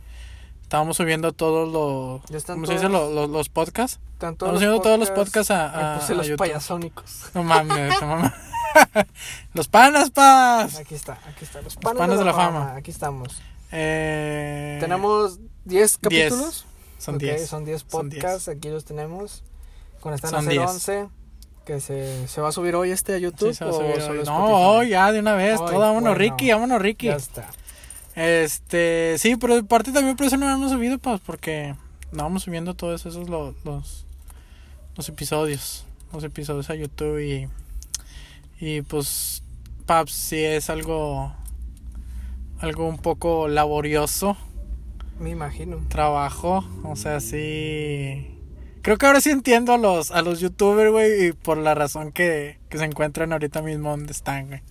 [0.70, 2.30] estábamos subiendo todos los...
[2.30, 2.87] Ya están ¿Cómo se dice?
[2.87, 3.12] todos.
[3.12, 3.98] Los, los, los podcasts.
[4.18, 6.38] tanto Estamos subiendo todos los podcasts a, Me a- puse a los YouTube.
[6.38, 7.22] payasónicos.
[7.35, 8.33] No mames, no mames.
[9.54, 10.76] los panas, pas.
[10.78, 11.61] Aquí está, aquí está.
[11.61, 12.76] Los panes panes, de la fama.
[12.76, 13.42] Aquí estamos.
[13.72, 16.64] Eh, Tenemos 10 capítulos.
[16.98, 17.48] Son 10.
[17.48, 18.20] Son 10 Son 10.
[18.20, 18.48] podcasts.
[18.48, 19.42] Aquí los tenemos.
[20.00, 20.70] Con esta Son van a ser 10.
[20.70, 21.09] 11.
[21.64, 23.48] Que se, se va a subir hoy este a YouTube.
[23.50, 24.24] Sí, se va a o subir solo hoy.
[24.24, 25.59] No, hoy ya de una vez.
[25.59, 26.14] Hoy, todo, vámonos, bueno.
[26.14, 27.06] Ricky, vámonos, Ricky.
[27.09, 27.48] Ya está.
[28.14, 31.75] Este, sí, pero aparte también por eso no hemos subido, pues, porque
[32.12, 34.05] no vamos subiendo todos esos los, los,
[34.96, 37.49] los episodios, los episodios a YouTube y,
[38.61, 39.42] y pues,
[39.87, 41.33] Paps, sí es algo,
[42.61, 44.37] algo un poco laborioso,
[45.18, 45.81] Me imagino.
[45.88, 48.37] trabajo, o sea, sí,
[48.83, 52.11] creo que ahora sí entiendo a los, a los youtubers, güey, y por la razón
[52.12, 54.62] que, que se encuentran ahorita mismo donde están, güey.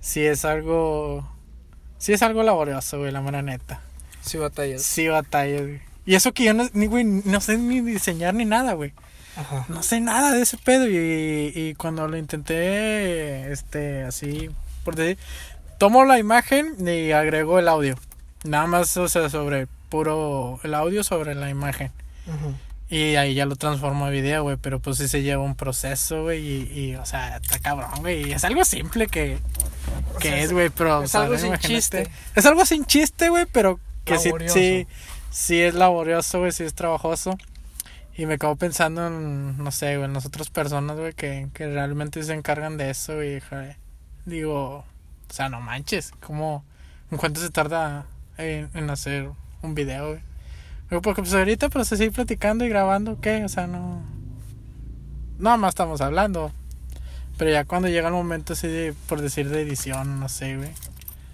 [0.00, 1.28] Sí es algo,
[1.98, 3.80] sí es algo laborioso, güey, la mera neta.
[4.22, 4.82] Sí, batallas.
[4.82, 5.80] Sí, batalla, güey.
[6.04, 8.92] Y eso que yo no, ni, güey, no sé ni diseñar ni nada, güey.
[9.36, 9.66] Ajá.
[9.68, 10.88] No sé nada de ese pedo.
[10.88, 14.50] Y, y cuando lo intenté, este, así,
[14.84, 15.18] por decir,
[15.78, 17.96] tomo la imagen y agrego el audio.
[18.44, 21.90] Nada más, o sea, sobre puro el audio sobre la imagen.
[22.26, 22.54] Ujú.
[22.88, 24.56] Y ahí ya lo transformo a video, güey.
[24.56, 26.46] Pero pues sí se lleva un proceso, güey.
[26.46, 28.28] Y, y, o sea, está cabrón, güey.
[28.28, 29.38] Y es algo simple que,
[30.14, 30.70] O que sea, es, güey.
[30.70, 31.74] Pero, es o sea, algo sin imagínate.
[31.74, 32.10] chiste.
[32.34, 33.46] Es algo sin chiste, güey.
[33.52, 34.54] Pero que sí, Laborioso.
[34.54, 34.86] sí,
[35.30, 36.52] sí es laborioso, güey.
[36.52, 37.36] Sí es trabajoso.
[38.16, 41.66] Y me acabo pensando en, no sé, güey, en las otras personas, güey, que, que
[41.66, 43.40] realmente se encargan de eso, güey.
[43.40, 43.76] joder.
[44.24, 44.84] Digo,
[45.28, 46.12] o sea, no manches.
[46.20, 46.64] ¿Cómo,
[47.10, 48.06] en cuánto se tarda
[48.38, 49.28] en, en hacer
[49.60, 50.20] un video, güey?
[50.88, 53.44] Porque pues ahorita pues así platicando y grabando, ¿qué?
[53.44, 54.02] O sea, no...
[55.38, 56.52] Nada más estamos hablando.
[57.36, 60.70] Pero ya cuando llega el momento así de, por decir, de edición, no sé, güey.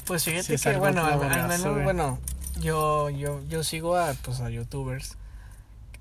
[0.06, 1.84] Pues fíjate Sí, es que, bueno, al, menos, güey.
[1.84, 2.18] bueno,
[2.60, 5.16] yo, yo, yo sigo a, pues, a youtubers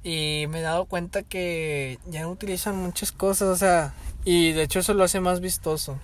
[0.04, 3.94] y me he dado cuenta que ya no utilizan muchas cosas, o sea,
[4.26, 6.00] y de hecho eso lo hace más vistoso.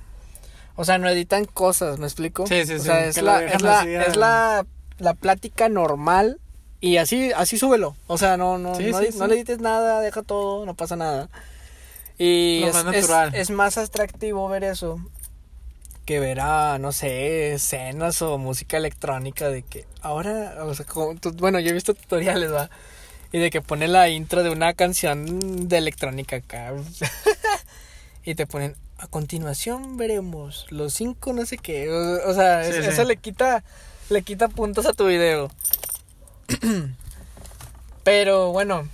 [0.75, 2.45] O sea, no editan cosas, ¿me explico?
[2.45, 4.65] Sí, sí, o sí, sea, es la, es la, es la,
[4.99, 6.39] la plática normal
[6.81, 7.95] y así, así súbelo.
[8.07, 9.29] O sea, no, no, Sí, no, sí, no sí.
[9.29, 11.29] le edites nada, deja todo, no pasa nada.
[12.17, 14.99] Y es, más es- más atractivo ver eso
[16.05, 21.13] que ver a, no sé, escenas o música electrónica de que ahora, o sea, como
[21.35, 22.69] bueno, yo he visto tutoriales, va,
[23.33, 26.73] y de que pone la intro de una canción de electrónica acá,
[28.23, 31.89] y te ponen, a continuación veremos los cinco no sé qué.
[31.91, 33.63] O, o sea, eso le quita,
[34.09, 35.51] le quita puntos a tu video.
[38.03, 38.87] Pero bueno,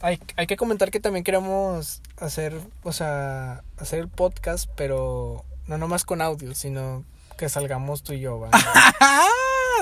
[0.00, 5.78] hay, hay que comentar que también queremos hacer, o sea, hacer el podcast, pero no
[5.78, 7.04] nomás con audio, sino
[7.36, 8.50] que salgamos tú y yo, ¿va?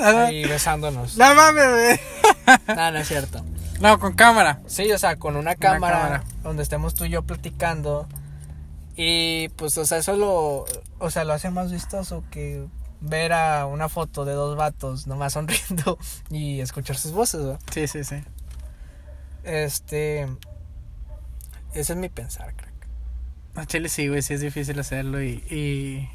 [0.26, 1.16] Ahí besándonos.
[1.16, 2.00] No mames.
[2.68, 3.42] No, no es cierto.
[3.80, 4.60] No, con cámara.
[4.66, 6.24] Sí, o sea, con una cámara, cámara.
[6.42, 8.06] donde estemos tú y yo platicando.
[8.96, 10.66] Y pues, o sea, eso lo,
[10.98, 12.66] o sea, lo hace más vistoso que
[13.04, 15.98] ver a una foto de dos vatos nomás sonriendo
[16.30, 17.58] y escuchar sus voces, ¿no?
[17.72, 18.16] Sí, sí, sí.
[19.44, 20.22] Este.
[21.74, 22.72] Ese es mi pensar, crack.
[23.56, 26.08] A Chile sí, güey, sí es difícil hacerlo y, y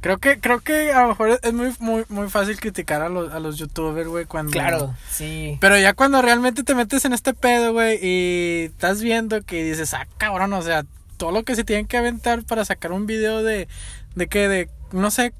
[0.00, 3.32] creo que creo que a lo mejor es muy muy muy fácil criticar a los
[3.32, 5.58] a los youtubers, güey, cuando Claro, sí.
[5.60, 9.92] Pero ya cuando realmente te metes en este pedo, güey, y estás viendo que dices,
[9.94, 10.84] ah, cabrón, o sea,
[11.16, 13.68] todo lo que se tienen que aventar para sacar un video de
[14.14, 15.34] de que de no sé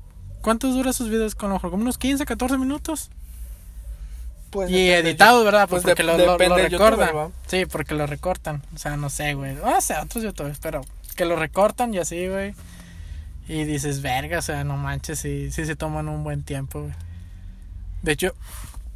[0.49, 1.71] ¿Cuántos dura sus videos con mejor?
[1.71, 3.11] Como unos 15, 14 minutos.
[4.49, 5.69] Pues y editados, ¿verdad?
[5.69, 7.33] pues Pues porque de- lo, lo- recortan.
[7.47, 8.63] sí, porque lo recortan.
[8.75, 9.57] O sea, no sé, güey.
[9.57, 10.81] No sé, otros youtubers, pero
[11.17, 12.55] que lo recortan y así, güey.
[13.47, 16.95] Y dices, verga, o sea, no manches, sí, sí se toman un buen tiempo, güey.
[18.01, 18.35] De hecho,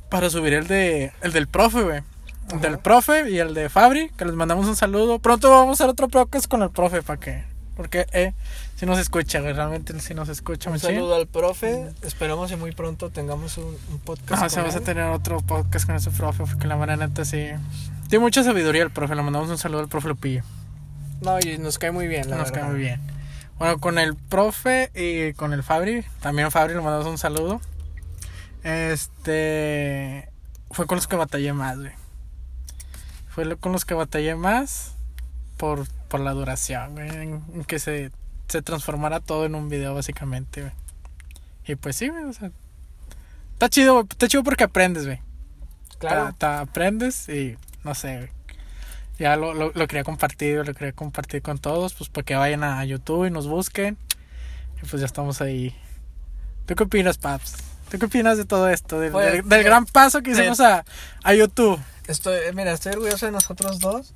[0.09, 1.99] para subir el de el del profe, güey.
[1.99, 2.59] El Ajá.
[2.61, 5.19] del profe y el de Fabri, que les mandamos un saludo.
[5.19, 7.52] Pronto vamos a hacer otro podcast con el profe, para que.
[7.83, 8.33] Porque, eh,
[8.77, 9.55] si nos escucha, güey.
[9.55, 11.91] Realmente si nos escucha, Un saludo al profe.
[12.03, 14.31] Esperemos que muy pronto tengamos un, un podcast.
[14.35, 17.25] Ajá, sí, con vamos a tener otro podcast con ese profe, porque la manera neta
[17.25, 17.49] sí.
[18.09, 20.45] Tiene mucha sabiduría el profe, le mandamos un saludo al profe Lupillo.
[21.23, 22.61] No, y nos cae muy bien, la Nos verdad.
[22.63, 23.01] cae muy bien.
[23.59, 27.61] Bueno, con el profe y con el Fabri, también Fabri le mandamos un saludo.
[28.63, 30.29] Este.
[30.71, 31.93] Fue con los que batallé más, güey.
[33.29, 34.93] Fue con los que batallé más
[35.57, 37.09] por, por la duración, güey.
[37.09, 38.11] En, que se,
[38.49, 40.73] se transformara todo en un video, básicamente, güey.
[41.67, 42.51] Y pues sí, güey, o sea.
[43.55, 44.07] Está chido, güey.
[44.11, 45.21] Está chido porque aprendes, güey.
[45.99, 46.35] Claro.
[46.41, 48.29] Aprendes y no sé, güey.
[49.19, 52.63] Ya lo, lo, lo quería compartir, lo quería compartir con todos, pues para que vayan
[52.65, 53.97] a YouTube y nos busquen.
[54.83, 55.75] Y pues ya estamos ahí.
[56.67, 57.55] ¿Tú qué opinas, Paps?
[57.91, 59.01] ¿Tú qué opinas de todo esto?
[59.01, 60.85] Del, Pues, del- del gran paso que hicimos a,
[61.23, 61.81] a YouTube.
[62.07, 64.13] Estoy, mira, estoy orgulloso de nosotros dos.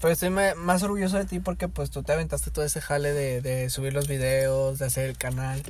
[0.00, 3.12] Pero estoy me- más orgulloso de ti porque pues tú te aventaste todo ese jale
[3.12, 5.62] de, de subir los videos, de hacer el canal.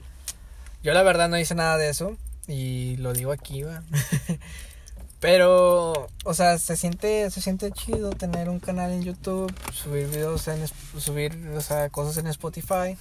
[0.82, 2.16] Yo la verdad no hice nada de eso.
[2.46, 3.82] Y lo digo aquí, va.
[5.20, 10.48] Pero, o sea, se siente, se siente chido tener un canal en YouTube, subir videos
[10.48, 10.66] en,
[10.98, 12.96] subir, o sea, cosas en Spotify.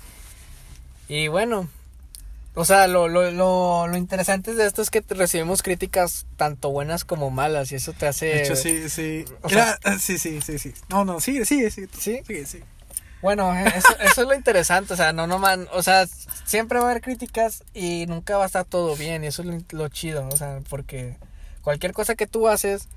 [1.08, 1.70] Y bueno,
[2.56, 7.06] o sea, lo, lo, lo, lo interesante de esto es que recibimos críticas tanto buenas
[7.06, 8.26] como malas y eso te hace...
[8.26, 9.26] De hecho, sí, sí.
[9.50, 10.74] Era- sí, sí, sí, sí.
[10.90, 11.88] No, no, sigue, sigue, sigue.
[11.98, 12.22] ¿Sí?
[12.26, 12.60] Sigue, sí.
[13.22, 16.08] Bueno, eh, eso, eso es lo interesante, o sea, no, no, man, o sea,
[16.46, 19.48] siempre va a haber críticas y nunca va a estar todo bien, y eso es
[19.50, 21.18] lo, lo chido, o sea, porque
[21.62, 22.88] cualquier cosa que tú haces,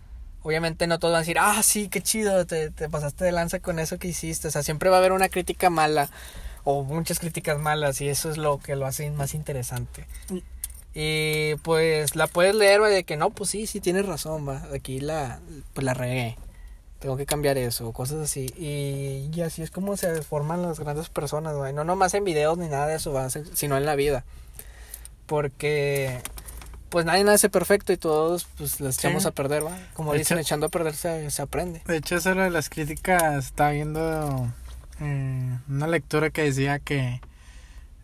[0.43, 3.59] obviamente no todos van a decir, ah, sí, qué chido, te, te pasaste de lanza
[3.59, 6.09] con eso que hiciste, o sea, siempre va a haber una crítica mala
[6.65, 10.07] o muchas críticas malas y eso es lo que lo hace más interesante.
[10.95, 14.63] Y pues la puedes leer, güey, de que no, pues sí, sí tienes razón, va,
[14.75, 15.41] aquí la,
[15.75, 16.37] pues la regué
[16.99, 18.47] tengo que cambiar eso, cosas así.
[18.57, 21.73] Y, y así es como se forman las grandes personas, güey.
[21.73, 24.25] No nomás en videos ni nada de eso, va, sino en la vida.
[25.27, 26.21] Porque,
[26.91, 28.85] pues nadie nace perfecto y todos, pues, Sí.
[28.87, 29.77] echamos a perder, va.
[29.95, 31.83] Como De dicen, hecho- echando a perder se, se aprende.
[31.87, 34.53] De hecho, eso de las críticas, estaba viendo
[35.03, 37.21] eh, una lectura que decía que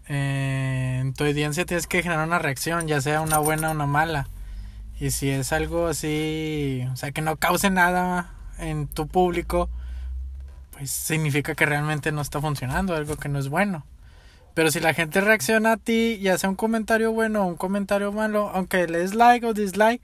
[0.09, 3.87] eh, en tu audiencia tienes que generar una reacción, ya sea una buena o una
[3.87, 4.29] mala.
[5.01, 9.69] Y si es algo así, o sea, que no cause nada en tu público,
[10.73, 13.87] pues significa que realmente no está funcionando, algo que no es bueno.
[14.55, 18.11] Pero si la gente reacciona a ti, ya sea un comentario bueno o un comentario
[18.13, 20.03] malo, aunque le des like o dislike,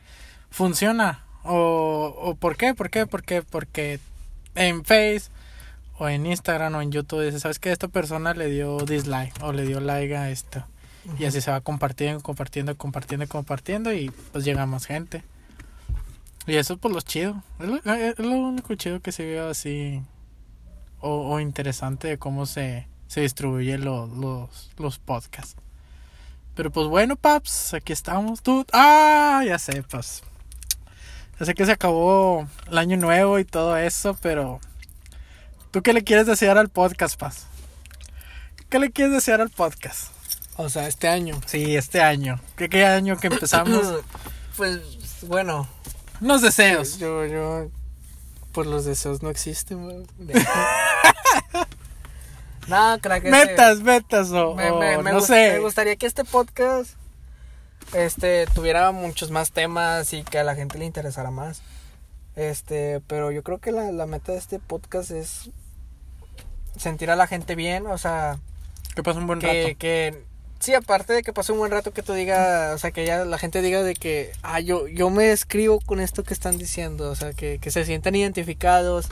[0.50, 1.24] funciona.
[1.42, 2.72] O, o ¿por qué?
[2.74, 3.06] ¿Por qué?
[3.06, 3.42] ¿Por qué?
[3.42, 3.98] Porque
[4.54, 5.30] en Face
[5.98, 9.52] o en Instagram o en YouTube dices, ¿sabes que Esta persona le dio dislike o
[9.52, 10.64] le dio like a esto.
[11.18, 15.22] Y así se va compartiendo, compartiendo, compartiendo, compartiendo y pues llega más gente.
[16.46, 17.42] Y eso es por los chido.
[17.60, 20.02] Es lo, es lo único chido que se ve así
[21.00, 25.56] o, o interesante de cómo se, se distribuyen lo- los, los podcasts.
[26.54, 28.40] Pero pues bueno, paps, aquí estamos.
[28.42, 30.22] Tú, ah, ya sé, pues.
[31.38, 34.60] Ya sé que se acabó el año nuevo y todo eso, pero
[35.74, 37.46] ¿tú qué le quieres desear al podcast, Paz?
[38.68, 40.12] ¿Qué le quieres desear al podcast?
[40.56, 41.40] O sea, este año.
[41.46, 42.38] Sí, este año.
[42.56, 44.04] ¿Qué, qué año que empezamos?
[44.56, 44.78] pues,
[45.22, 45.66] bueno,
[46.20, 46.98] Unos deseos.
[46.98, 47.70] yo, yo,
[48.52, 50.06] pues los deseos no existen.
[52.68, 55.54] No, Metas, metas o, me, me- me no gust- sé.
[55.54, 56.90] me gustaría que este podcast
[57.94, 61.62] este tuviera muchos más temas y que a la gente le interesara más.
[62.36, 65.50] Este, pero yo creo que la, la meta de este podcast es
[66.76, 68.38] sentir a la gente bien, o sea,
[68.94, 69.78] Que pasa un buen que, rato.
[69.78, 70.22] que
[70.60, 73.24] sí, aparte de que pase un buen rato que tú digas, o sea, que ya
[73.24, 77.10] la gente diga de que, ah, yo, yo me escribo con esto que están diciendo,
[77.10, 79.08] o sea, que, que se sientan identificados,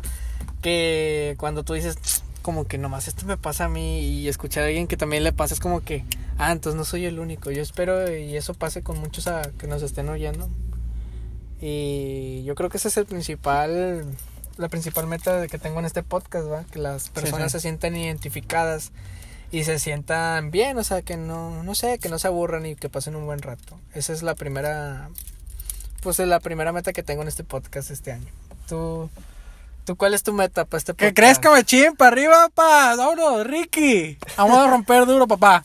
[0.63, 4.67] que cuando tú dices, como que nomás esto me pasa a mí y escuchar a
[4.67, 6.05] alguien que también le pasa es como que,
[6.39, 9.67] ah, entonces no soy el único, yo espero y eso pase con muchos a, que
[9.67, 10.49] nos estén oyendo.
[11.61, 14.05] Y yo creo que ese es el principal,
[14.57, 16.65] la principal meta que tengo en este podcast, ¿va?
[16.65, 17.59] Que las personas sí.
[17.59, 18.93] se sientan identificadas
[19.51, 22.75] y se sientan bien, o sea, que no, no sé, que no se aburran y
[22.75, 23.79] que pasen un buen rato.
[23.95, 25.11] Esa es la primera,
[26.03, 28.29] pues es la primera meta que tengo en este podcast este año.
[28.69, 29.11] ¿Tú,
[29.85, 31.17] tú cuál es tu meta para este Que podcast?
[31.17, 34.17] crezca machín, para arriba, pa, duro, Ricky.
[34.39, 35.65] Vamos a romper duro, papá.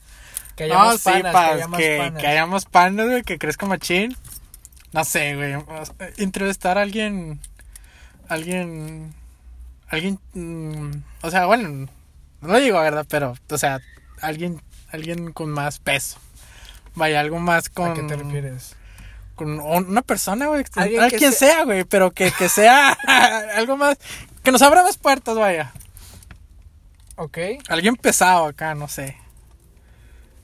[0.57, 2.21] Que haya más no, sí, panas, pa, que haya más que, panas.
[2.21, 4.17] que haya más panas, güey, que crezca machín.
[4.91, 5.53] No sé, güey.
[6.17, 7.39] Entrevistar a alguien.
[8.29, 9.13] Alguien.
[9.89, 10.19] Alguien.
[10.33, 11.87] mm, o sea, bueno.
[12.41, 13.05] No lo digo, ¿verdad?
[13.09, 13.79] Pero, o sea,
[14.21, 14.61] alguien.
[14.91, 16.17] Alguien con más peso.
[16.95, 17.91] Vaya, algo más con.
[17.91, 18.75] ¿A qué te refieres?
[19.35, 20.63] Con una persona, güey.
[20.75, 21.83] Alguien que quien sea- sea, güey.
[21.83, 22.91] Pero que, que sea
[23.55, 23.97] algo más.
[24.43, 25.73] Que nos abra más puertas, vaya.
[27.17, 27.37] Ok.
[27.69, 29.17] Alguien pesado acá, no sé.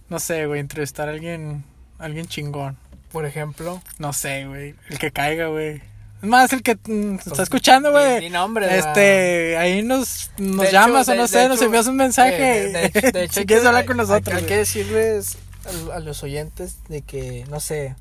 [0.09, 0.59] No sé, güey.
[0.59, 1.63] Entrevistar a alguien.
[1.99, 2.77] Alguien chingón.
[3.11, 3.81] Por ejemplo.
[3.97, 4.75] No sé, güey.
[4.89, 5.81] El que caiga, güey.
[6.23, 8.65] Es más, el que mm, Pues, está escuchando, di- güey.
[8.69, 12.69] Este, ahí nos, nos hecho, llamas o no de sé, nos hecho, envías un mensaje.
[12.69, 12.85] de,
[13.25, 14.35] hecho, si hay quieres que- hablar con hay- nosotros.
[14.37, 15.37] Hay, que decirles
[15.91, 17.95] a, a los oyentes de que, no sé,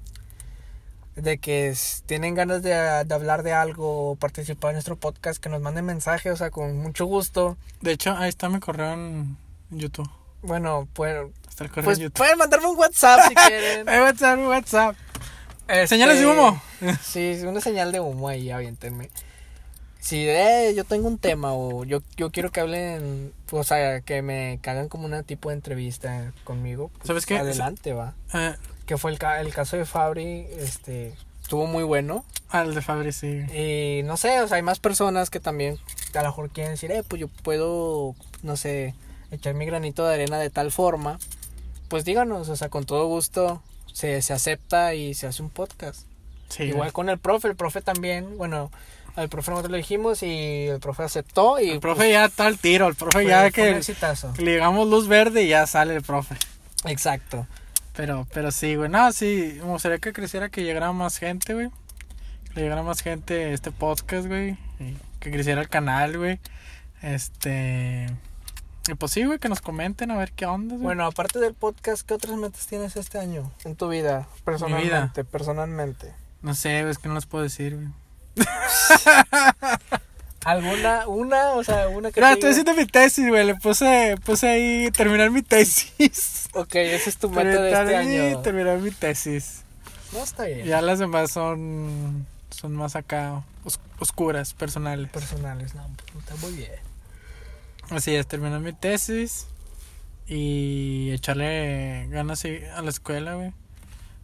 [1.16, 1.74] de que
[2.06, 6.30] tienen ganas de, hablar de algo o participar en nuestro podcast, que nos manden mensaje,
[6.30, 7.56] o sea, con mucho gusto.
[7.80, 9.36] De hecho, ahí está mi correo en
[9.70, 10.08] YouTube.
[10.42, 11.16] Bueno, pues,
[11.48, 12.16] Está el correo pues en YouTube.
[12.18, 13.88] pueden mandarme un WhatsApp si quieren.
[13.88, 14.96] Eh, WhatsApp, WhatsApp.
[15.68, 16.60] Este, Señales de humo.
[17.02, 19.08] Sí, una señal de humo ahí, aviéntenme.
[20.00, 24.00] Si eh, yo tengo un tema o yo, yo quiero que hablen, pues, o sea,
[24.00, 27.38] que me hagan como una tipo de entrevista conmigo, pues, ¿Sabes qué?
[27.38, 28.14] Adelante, va.
[28.34, 32.24] Eh, Que fue el, el caso de Fabri, este, estuvo muy bueno.
[32.48, 33.42] al de Fabri, sí.
[33.54, 35.78] Y no sé, o sea, hay más personas que también
[36.14, 38.96] a lo mejor quieren decir, eh, pues yo puedo, no sé,
[39.30, 41.20] echar mi granito de arena de tal forma.
[41.88, 46.06] Pues díganos, o sea, con todo gusto se, se acepta y se hace un podcast.
[46.48, 48.70] Sí, Igual con el profe, el profe también, bueno,
[49.16, 52.58] al profe nosotros le dijimos y el profe aceptó y El profe ya está al
[52.58, 52.88] tiro.
[52.88, 54.32] El profe fue- ya que exitazo.
[54.38, 56.36] le digamos luz verde y ya sale el profe.
[56.84, 57.46] Exacto.
[57.94, 58.88] Pero, pero sí, güey.
[58.90, 61.68] No, sí, me gustaría que creciera, que llegara más gente, güey.
[62.48, 64.56] Que le llegara más gente a este podcast, güey.
[65.20, 66.38] Que creciera el canal, güey.
[67.02, 68.08] Este.
[68.88, 70.84] Y pues sí, güey, que nos comenten a ver qué onda, güey.
[70.84, 74.26] Bueno, aparte del podcast, ¿qué otras metas tienes este año en tu vida?
[74.44, 76.12] Personalmente, personalmente.
[76.42, 77.88] No sé, es que no les puedo decir, güey.
[80.44, 83.46] ¿Alguna, una, o sea, una que te estoy haciendo mi tesis, güey.
[83.46, 86.48] Le puse, puse ahí terminar mi tesis.
[86.54, 88.40] Ok, esa es tu meta de este año.
[88.42, 89.62] terminar mi tesis.
[90.12, 90.66] No, está bien.
[90.66, 92.26] Ya las demás son.
[92.50, 93.44] Son más acá.
[93.64, 95.08] os- oscuras, personales.
[95.10, 95.86] Personales, no,
[96.18, 96.72] está muy bien.
[97.90, 99.46] Así es, terminar mi tesis
[100.26, 103.52] y echarle ganas a la escuela, güey.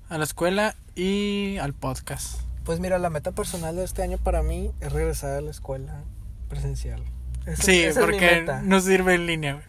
[0.09, 2.41] A la escuela y al podcast.
[2.65, 6.03] Pues mira, la meta personal de este año para mí es regresar a la escuela
[6.49, 7.03] presencial.
[7.47, 9.65] Esa- sí, esa porque no sirve en línea, güey.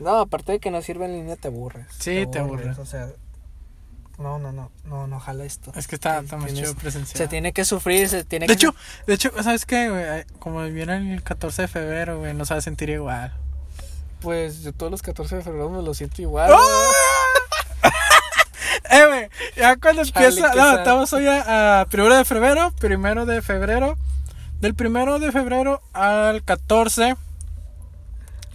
[0.00, 1.86] No, aparte de que no sirve en línea, te aburres.
[1.98, 2.78] Sí, te aburres.
[2.78, 3.08] O sea,
[4.18, 5.72] no, no, no, no, no jala esto.
[5.76, 7.16] Es que está, está más chido presencial.
[7.18, 8.54] Se tiene que sufrir, se tiene de que...
[8.54, 8.74] hecho,
[9.06, 10.24] de hecho, ¿sabes qué, güey?
[10.38, 13.34] Como viene el 14 de febrero, güey, no se va a sentir igual.
[14.20, 16.50] Pues yo todos los 14 de febrero me lo siento igual.
[16.52, 17.90] ¡Ah!
[18.90, 20.54] eh, güey, ya cuando Chale, empieza.
[20.54, 22.72] No, estamos hoy a, a primero de febrero.
[22.80, 23.98] Primero de febrero.
[24.60, 27.10] Del primero de febrero al 14.
[27.10, 27.16] eh,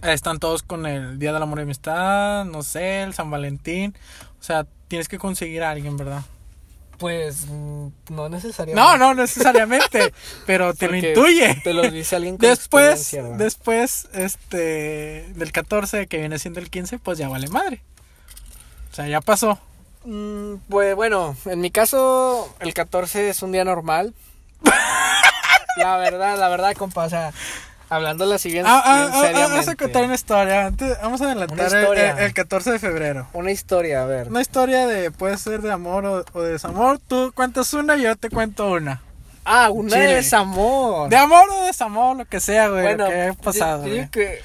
[0.02, 2.44] Están todos con el Día del Amor y Amistad.
[2.44, 3.96] No sé, el San Valentín.
[4.40, 6.20] O sea, tienes que conseguir a alguien, ¿verdad?
[6.98, 8.78] Pues mm, no necesariamente.
[8.78, 10.12] No, no necesariamente.
[10.46, 11.62] pero te lo intuye.
[11.64, 13.36] Te lo dice alguien con Después, ¿verdad?
[13.38, 17.80] después, este, del 14 que viene siendo el 15, pues ya vale madre.
[18.90, 19.58] O sea, ya pasó.
[20.04, 24.12] Mm, pues bueno, en mi caso el 14 es un día normal.
[25.78, 27.32] la verdad, la verdad, compa, o sea,
[27.94, 29.40] hablando Ah, ah, ah, ah, seriamente.
[29.50, 30.66] vamos a contar una historia.
[30.66, 32.10] Antes, vamos a adelantar el, historia.
[32.12, 33.28] el- el 14 de febrero.
[33.32, 34.28] Una historia, a ver.
[34.28, 36.98] Una historia de, puede ser de amor o, o de desamor.
[36.98, 39.02] Tú cuentas una y yo te cuento una.
[39.44, 40.06] Ah, una Chile.
[40.06, 41.08] de desamor.
[41.10, 42.82] De amor o desamor, lo que sea, güey.
[42.82, 44.40] bueno, lo que ha pasado, yo- yo que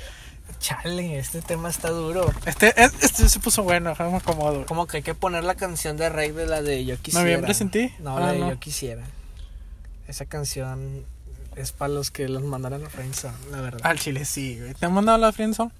[0.60, 2.26] Chale, este tema está duro.
[2.48, 4.66] Este, es- este se puso bueno, me acomodo.
[4.66, 7.24] Como que hay que poner la canción de Rey de la de Yo quisiera.
[7.24, 7.94] ¿Noviembre sin ti?
[8.00, 8.50] No, Ah, la de no.
[8.50, 9.04] Yo quisiera.
[10.08, 11.06] Esa canción
[11.58, 13.82] es para los que los mandaron a Friendzone, la verdad.
[13.84, 14.74] Al chile sí, güey.
[14.76, 15.72] ¿Te han mandado la friendzone?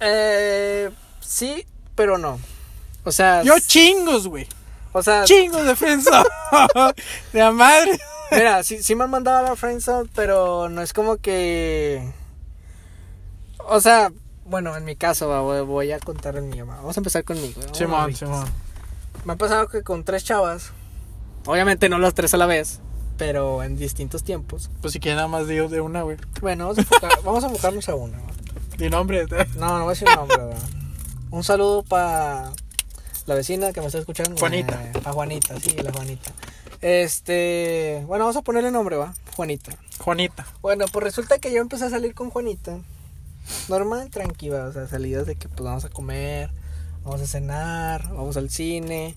[0.00, 2.38] Eh, sí, pero no.
[3.04, 4.46] O sea, Yo chingos, güey.
[4.92, 6.28] o sea, Chingos de friendzone.
[7.32, 7.98] de la madre.
[8.32, 12.12] mira, sí, sí me han mandado a la friendzone, pero no es como que
[13.58, 14.10] O sea,
[14.44, 16.66] bueno, en mi caso, va, voy, a contar el mío.
[16.66, 16.76] va.
[16.76, 17.60] Vamos a empezar conmigo.
[17.60, 18.14] vamos Simón.
[18.14, 18.48] Simón.
[19.24, 20.72] Me ha pasado que con tres chavas,
[21.46, 22.80] obviamente no las tres a la vez,
[23.16, 24.70] pero en distintos tiempos.
[24.80, 26.16] Pues si quieres nada más digo de una, güey.
[26.40, 28.18] Bueno, vamos a, enfocar- vamos a enfocarnos a una.
[28.78, 29.26] Di nombre.
[29.56, 30.36] No, no voy a decir nombre.
[30.36, 30.54] va.
[31.30, 32.52] Un saludo para
[33.26, 34.36] la vecina que me está escuchando.
[34.38, 34.82] Juanita.
[34.84, 36.30] Eh, a Juanita, sí, la Juanita.
[36.80, 39.14] Este, bueno, vamos a ponerle nombre, va.
[39.34, 39.72] Juanita.
[39.98, 40.46] Juanita.
[40.62, 42.78] Bueno, pues resulta que yo empecé a salir con Juanita.
[43.68, 46.50] Normal, tranquila, o sea, salidas de que pues vamos a comer,
[47.04, 49.14] vamos a cenar, vamos al cine,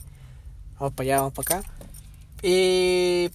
[0.79, 1.69] vamos para allá, vamos para acá.
[2.41, 3.29] Y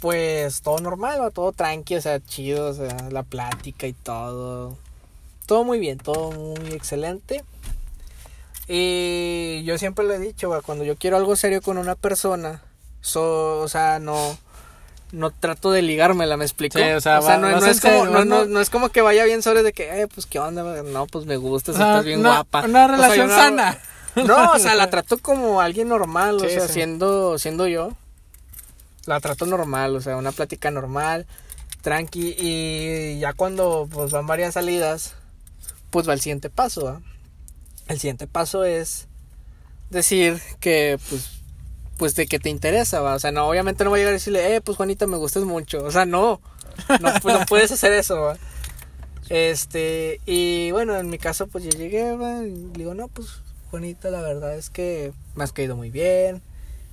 [0.00, 4.76] pues todo normal, va, todo tranqui, o sea, chido, o sea, la plática y todo.
[5.46, 7.44] Todo muy bien, todo muy excelente.
[8.68, 12.62] Y yo siempre le he dicho, cuando yo quiero algo serio con una persona,
[13.00, 14.36] so, o sea, no
[15.12, 16.78] no trato de ligármela, ¿me explico?
[16.80, 19.02] Sí, o sea, va- no, no es como, no, no, no- no es como que
[19.02, 21.86] vaya bien sobre de que, eh, pues qué onda, no, pues me gustas, O sea,
[21.92, 22.62] estás bien guapa.
[22.64, 23.78] Una O sea, relación no- sana.
[24.16, 26.72] No, o sea, la trato como alguien normal, o sea, sí.
[26.74, 27.92] siendo, siendo yo.
[29.06, 31.26] La trato normal, o sea, una plática normal,
[31.82, 35.14] tranqui, y ya cuando pues van varias salidas,
[35.90, 37.00] pues va el siguiente paso.
[37.88, 39.06] El siguiente paso es
[39.90, 41.30] decir que, pues,
[41.96, 43.14] pues de que te interesa, ¿va?
[43.14, 45.44] O sea, no, obviamente no voy a llegar a decirle, eh, pues Juanita, me gustas
[45.44, 45.84] mucho.
[45.84, 46.40] O sea, no,
[47.00, 48.34] no, pues, no puedes hacer eso.
[49.28, 52.12] Este, y bueno, en mi caso, pues yo llegué.
[52.46, 53.28] Y digo, no, pues
[53.70, 56.42] Juanita, la verdad es que me has caído muy bien,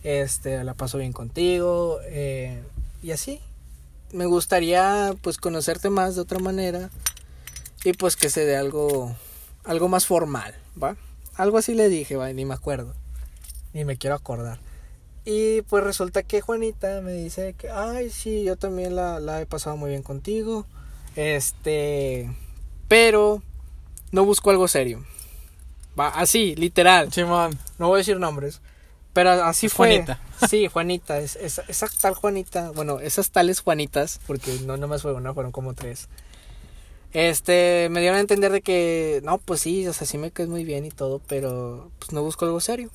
[0.03, 2.61] este, la paso bien contigo, eh,
[3.01, 3.39] y así.
[4.11, 6.89] Me gustaría, pues, conocerte más de otra manera
[7.83, 9.15] y pues que se dé algo,
[9.63, 10.95] algo más formal, ¿va?
[11.35, 12.31] Algo así le dije, ¿va?
[12.31, 12.93] Ni me acuerdo,
[13.73, 14.59] ni me quiero acordar.
[15.25, 19.45] Y pues resulta que Juanita me dice que, ay, sí, yo también la, la he
[19.45, 20.65] pasado muy bien contigo.
[21.15, 22.29] Este,
[22.87, 23.41] pero
[24.11, 25.03] no busco algo serio.
[25.97, 27.11] Va, así, literal.
[27.13, 27.57] Simón.
[27.77, 28.61] No voy a decir nombres.
[29.13, 29.87] Pero así Es fue.
[29.89, 30.19] Juanita.
[30.49, 31.19] Sí, Juanita.
[31.19, 32.71] Es, es- esa tal Juanita.
[32.71, 34.19] Bueno, esas tales Juanitas.
[34.27, 36.09] Porque no nomás fue una, fueron como tres.
[37.13, 40.49] Este, me dieron a entender de que, no, pues sí, o sea, sí me caes
[40.49, 42.89] muy bien y todo, pero pues no busco algo serio.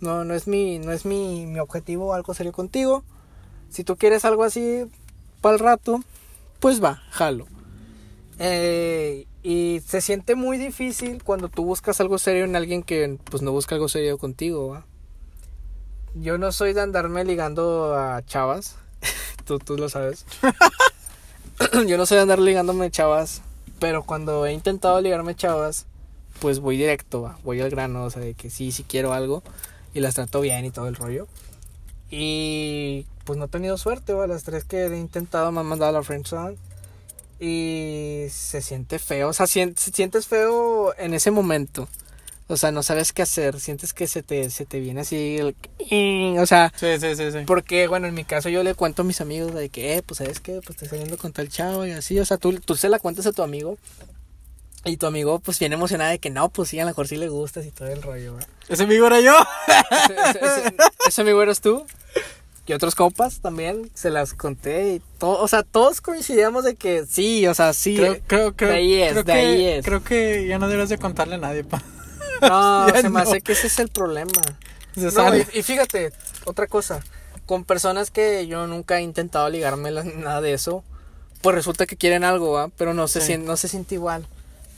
[0.00, 3.04] No, no es mi, no es mi, mi objetivo algo serio contigo.
[3.70, 4.84] Si tú quieres algo así
[5.40, 6.02] para el rato,
[6.58, 7.46] pues va, jalo.
[8.38, 13.42] Eh, y se siente muy difícil cuando tú buscas algo serio en alguien que pues
[13.42, 14.86] no busca algo serio contigo, ¿va?
[16.14, 18.76] Yo no soy de andarme ligando a chavas.
[19.44, 20.24] tú, tú lo sabes.
[21.86, 23.42] Yo no soy de andar ligándome a chavas.
[23.78, 25.86] Pero cuando he intentado ligarme a chavas,
[26.40, 29.42] pues voy directo, voy al grano, o sea, de que sí, sí quiero algo.
[29.94, 31.26] Y las trato bien y todo el rollo.
[32.10, 34.26] Y pues no he tenido suerte, ¿va?
[34.26, 36.56] Las tres que he intentado me han mandado a la friendzone.
[37.38, 41.88] Y se siente feo, o sea, sien- sientes feo en ese momento.
[42.52, 45.54] O sea, no sabes qué hacer, sientes que se te, se te viene así el...
[46.40, 47.38] O sea, Sí, sí, sí, sí.
[47.46, 50.18] porque, bueno, en mi caso yo le cuento a mis amigos de que, eh, pues,
[50.18, 50.54] ¿sabes qué?
[50.54, 52.18] Pues estoy saliendo con tal chavo y así.
[52.18, 53.78] O sea, tú, tú se la cuentas a tu amigo.
[54.84, 57.16] Y tu amigo, pues, viene emocionado de que no, pues sí, a lo mejor sí
[57.16, 58.48] le gustas y todo el rollo, ¿verdad?
[58.68, 59.34] Ese amigo era yo.
[59.68, 60.74] Ese, ese- ese-
[61.06, 61.84] ese amigo eres tú.
[62.66, 67.04] Y otros compas también, se las conté y todo, o sea, todos coincidíamos de que
[67.04, 67.96] sí, o sea, sí.
[67.96, 69.84] Creo, creo, creo, de ahí es, creo de que, ahí es.
[69.84, 71.82] Creo que ya no debes de contarle a nadie, pa.
[72.48, 74.32] No, se me hace que ese es el problema.
[74.94, 75.46] Se No, sale.
[75.52, 76.12] y, y fíjate,
[76.44, 77.02] otra cosa,
[77.46, 80.84] con personas que yo nunca he intentado ligarme nada de eso,
[81.42, 82.68] pues resulta que quieren algo, ¿va?
[82.68, 83.32] Pero no se, Sí.
[83.34, 84.26] sien- no se siente igual,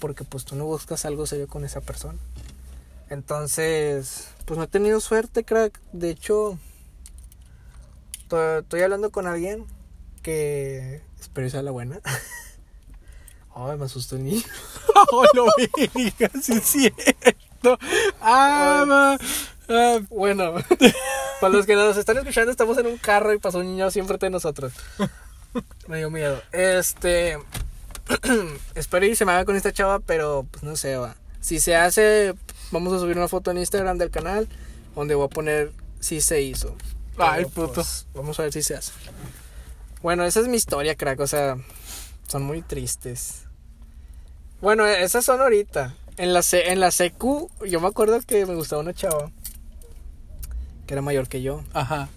[0.00, 2.18] porque pues tú no buscas algo serio con esa persona.
[3.10, 5.78] Entonces, pues no he tenido suerte, crack.
[5.92, 6.58] De hecho,
[8.28, 9.64] to- estoy hablando con alguien
[10.22, 12.00] que espero sea la buena.
[13.54, 14.42] Ay, me asustó el niño.
[15.12, 16.94] Oh, lo verga, sí es
[17.62, 17.78] cierto.
[18.20, 19.16] Ah,
[19.68, 20.54] ah, Bueno,
[21.40, 24.18] para los que nos están escuchando, estamos en un carro y pasó un niño siempre
[24.18, 24.72] de nosotros.
[25.88, 26.42] Me dio miedo.
[26.52, 27.38] Este.
[28.74, 31.14] espero y se me haga con esta chava, pero pues no sé, va.
[31.40, 32.34] Si se hace,
[32.70, 34.48] vamos a subir una foto en Instagram del canal
[34.94, 36.76] donde voy a poner si se hizo.
[37.18, 37.74] Ay, Pero, puto.
[37.74, 38.92] pues, vamos a ver si se hace.
[40.02, 41.20] Bueno, esa es mi historia, crack.
[41.20, 41.56] O sea,
[42.26, 43.42] son muy tristes.
[44.60, 45.94] Bueno, esas son ahorita.
[46.16, 49.30] En la, en la secu, yo me acuerdo que me gustaba una chava.
[50.86, 51.62] Que era mayor que yo.
[51.72, 52.08] Ajá.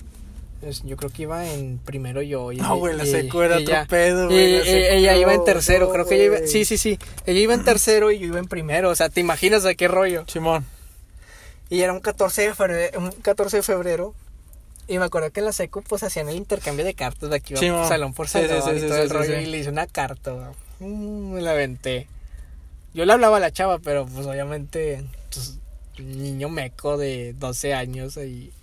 [0.62, 2.52] Es- Yo creo que iba en primero yo.
[2.52, 4.62] y- No, güey, la secu era ella- otro pedo, güey.
[4.62, 6.48] secu- ella iba en tercero, no, creo que ella iba.
[6.48, 6.98] Sí, sí, sí.
[7.26, 8.90] Ella iba en tercero y yo iba en primero.
[8.90, 10.26] O sea, ¿te imaginas de qué rollo?
[10.28, 10.66] Simón.
[11.70, 13.00] Y era un 14 de febrero.
[13.00, 14.14] Un 14 de febrero
[14.88, 17.56] y me acuerdo que en la secu, pues hacían el intercambio de cartas de aquí,
[17.58, 19.40] Sí, salón por sí, salón sí, y todo el rollo.
[19.40, 20.52] Y le hice una carta.
[20.80, 22.08] Mm, me la aventé.
[22.96, 25.60] Yo le hablaba a la chava, pero pues obviamente, pues,
[26.00, 28.54] niño meco de 12 años ahí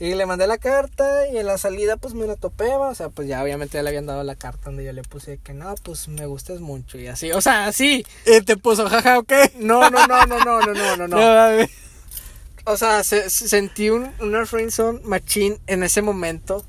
[0.00, 3.08] Y le mandé la carta y en la salida pues me la topeba, o sea,
[3.08, 5.72] pues ya obviamente ya le habían dado la carta donde yo le puse que no,
[5.84, 8.04] pues me gustas mucho y así, o sea, así.
[8.44, 9.32] Te puso jaja, ¿ok?
[9.60, 11.06] No, no, no, no, no, no, no, no.
[11.06, 11.66] no
[12.64, 16.64] o sea, se, sentí un, una friendzone machín en ese momento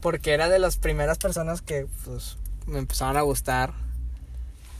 [0.00, 3.74] porque era de las primeras personas que pues me empezaron a gustar.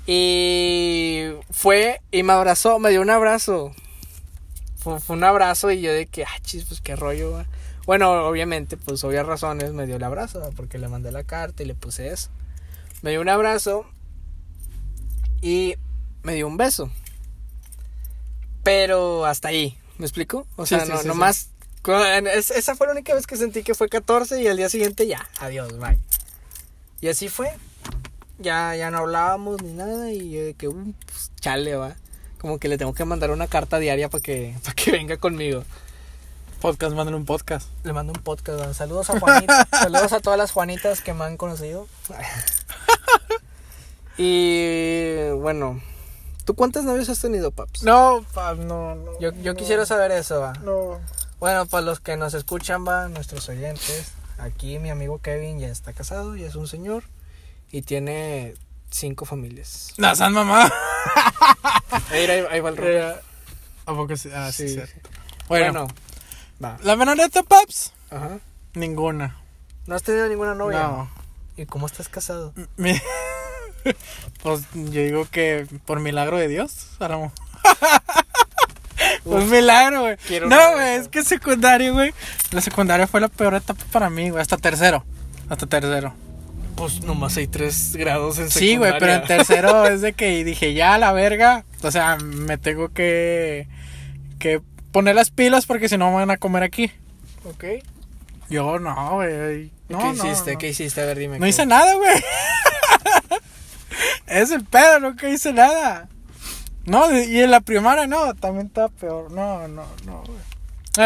[0.06, 3.74] Y fue y me abrazó, me dio un abrazo.
[4.76, 7.32] Fue, fue un abrazo y yo de que, ah, chis, pues qué rollo.
[7.32, 7.46] va".
[7.86, 11.62] Bueno, obviamente, pues obvias razones me dio el abrazo va, porque le mandé la carta
[11.62, 12.30] y le puse eso.
[13.02, 13.86] Me dio un abrazo
[15.40, 15.76] y
[16.22, 16.90] me dio un beso.
[18.64, 20.46] Pero hasta ahí, ¿me explico?
[20.56, 21.50] O sea, sí, no, sí, nomás.
[22.34, 25.28] esa fue la única vez que sentí que fue 14 y al día siguiente ya,
[25.38, 25.98] adiós, bye.
[27.00, 27.52] Y así fue.
[28.38, 31.96] Ya, ya no hablábamos ni nada y yo de que, uh, pues, chale, va.
[32.38, 35.64] Como que le tengo que mandar una carta diaria para que, para que venga conmigo.
[36.60, 37.68] Podcast, mándale un podcast.
[37.84, 38.60] Le mando un podcast.
[38.60, 38.74] ¿va?
[38.74, 39.66] Saludos a Juanita.
[39.70, 41.86] Saludos a todas las Juanitas que me han conocido.
[44.18, 45.80] y bueno,
[46.44, 47.84] ¿tú cuántas novias has tenido, Paps?
[47.84, 49.20] No, pap, no, no.
[49.20, 50.54] Yo, yo no, quisiera saber eso, va.
[50.64, 50.98] No.
[51.40, 54.12] Bueno, para los que nos escuchan, va, nuestros oyentes.
[54.38, 57.04] Aquí mi amigo Kevin ya está casado, ya es un señor.
[57.72, 58.54] Y tiene
[58.90, 59.92] cinco familias.
[59.96, 60.70] La san mamá.
[62.10, 63.10] Ahí, ahí, ahí va el rollo.
[63.10, 63.16] Eh,
[63.86, 64.28] ¿A poco sí?
[64.34, 64.74] Ah, sí, Sí.
[64.74, 65.08] cierto.
[65.48, 65.94] Bueno, Bueno,
[66.62, 66.76] va.
[66.82, 67.92] la venoneta, paps.
[68.10, 68.38] Ajá.
[68.74, 69.36] Ninguna.
[69.86, 70.82] ¿No has tenido ninguna novia?
[70.82, 71.10] No.
[71.56, 72.52] ¿Y cómo estás casado?
[72.76, 73.00] Mi-
[74.42, 77.32] pues yo digo que por milagro de Dios, a lo mejor.
[79.24, 80.16] Un milagro, güey.
[80.48, 82.12] No, güey, es que secundaria, güey.
[82.50, 84.40] La secundaria fue la peor etapa para mí, güey.
[84.42, 85.04] Hasta tercero.
[85.48, 86.14] Hasta tercero.
[86.76, 89.44] Pues nomás hay tres grados en Sí, güey, pero en secundaria.
[89.44, 91.64] tercero es de que dije, ya, la verga.
[91.82, 93.66] O sea, me tengo que,
[94.38, 94.60] que
[94.92, 96.90] poner las pilas porque si no me van a comer aquí.
[97.44, 97.64] Ok.
[98.50, 99.70] Yo, no, güey.
[99.88, 100.52] No, ¿Qué hiciste?
[100.52, 100.58] no.
[100.58, 101.00] ¿Qué hiciste?
[101.00, 101.38] A ver, dime.
[101.38, 101.50] No ¿qué?
[101.50, 102.22] hice nada, güey.
[104.26, 106.08] es el pedo, nunca hice nada.
[106.84, 109.32] No, y en la primaria no, también está peor.
[109.32, 110.38] No, no, no, güey.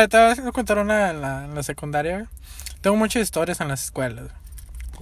[0.03, 2.27] Eh, te voy a contar una en la, en la secundaria, güey.
[2.81, 4.27] Tengo muchas historias en las escuelas.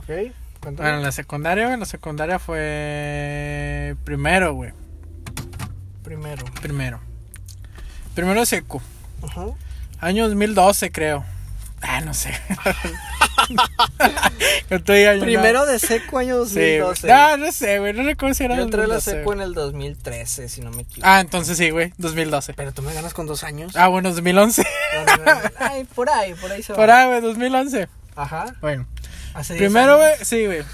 [0.06, 0.32] güey.
[0.76, 4.72] Bueno, en la secundaria, güey, en la secundaria fue primero, güey.
[6.02, 6.44] Primero.
[6.62, 7.00] Primero.
[8.14, 8.80] Primero de secu.
[9.22, 9.46] Ajá.
[10.00, 11.24] Año 2012, creo.
[11.80, 12.34] Ah, no sé.
[15.20, 16.46] Primero de seco año nada.
[16.46, 16.78] Sí, güey.
[16.78, 17.06] 2012.
[17.08, 17.92] No, no sé, güey.
[17.92, 20.70] No recuerdo si era Yo entré a la 2012, seco en el 2013, si no
[20.70, 21.08] me equivoco.
[21.08, 21.92] Ah, entonces sí, güey.
[21.98, 22.54] 2012.
[22.54, 23.76] Pero tú me ganas con dos años.
[23.76, 24.64] Ah, bueno, 2011.
[24.94, 25.40] No, no, no.
[25.58, 26.76] Ay, por ahí, por ahí se va.
[26.78, 27.88] Por ahí, güey, 2011.
[28.16, 28.54] Ajá.
[28.60, 28.86] Bueno.
[29.38, 30.64] Hace Primero, güey, sí, güey.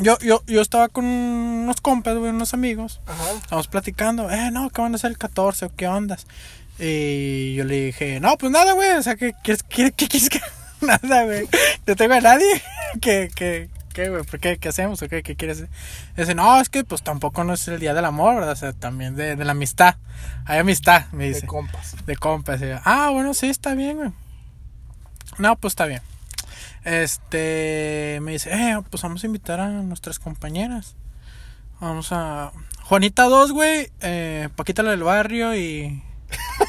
[0.00, 3.00] Yo, yo, yo estaba con unos compas, güey, unos amigos.
[3.06, 3.30] Ajá.
[3.40, 6.26] Estamos platicando, eh, no, ¿qué van a hacer el 14 o qué ondas?
[6.80, 10.28] Y yo le dije, no, pues nada, güey, o sea, ¿qué quieres, qué, qué quieres
[10.28, 10.40] que
[10.80, 11.48] Nada, güey.
[11.86, 12.62] No tengo a nadie.
[13.00, 14.24] ¿Qué, qué, qué, güey?
[14.24, 14.58] ¿Por qué?
[14.58, 15.22] ¿Qué hacemos o qué?
[15.22, 15.64] ¿Qué quieres?
[16.16, 18.52] Dice, no, es que pues tampoco no es el día del amor, ¿verdad?
[18.52, 19.98] O sea, también de, de la amistad.
[20.46, 21.42] Hay amistad, me dice.
[21.42, 21.94] De compas.
[22.04, 22.60] De compas.
[22.60, 24.10] Y yo, ah, bueno, sí, está bien, güey.
[25.38, 26.02] No, pues está bien.
[26.86, 30.94] Este, me dice, eh, pues vamos a invitar a nuestras compañeras.
[31.80, 32.52] Vamos a...
[32.84, 33.90] Juanita 2, güey.
[34.00, 36.00] Eh, Paquita la del barrio y...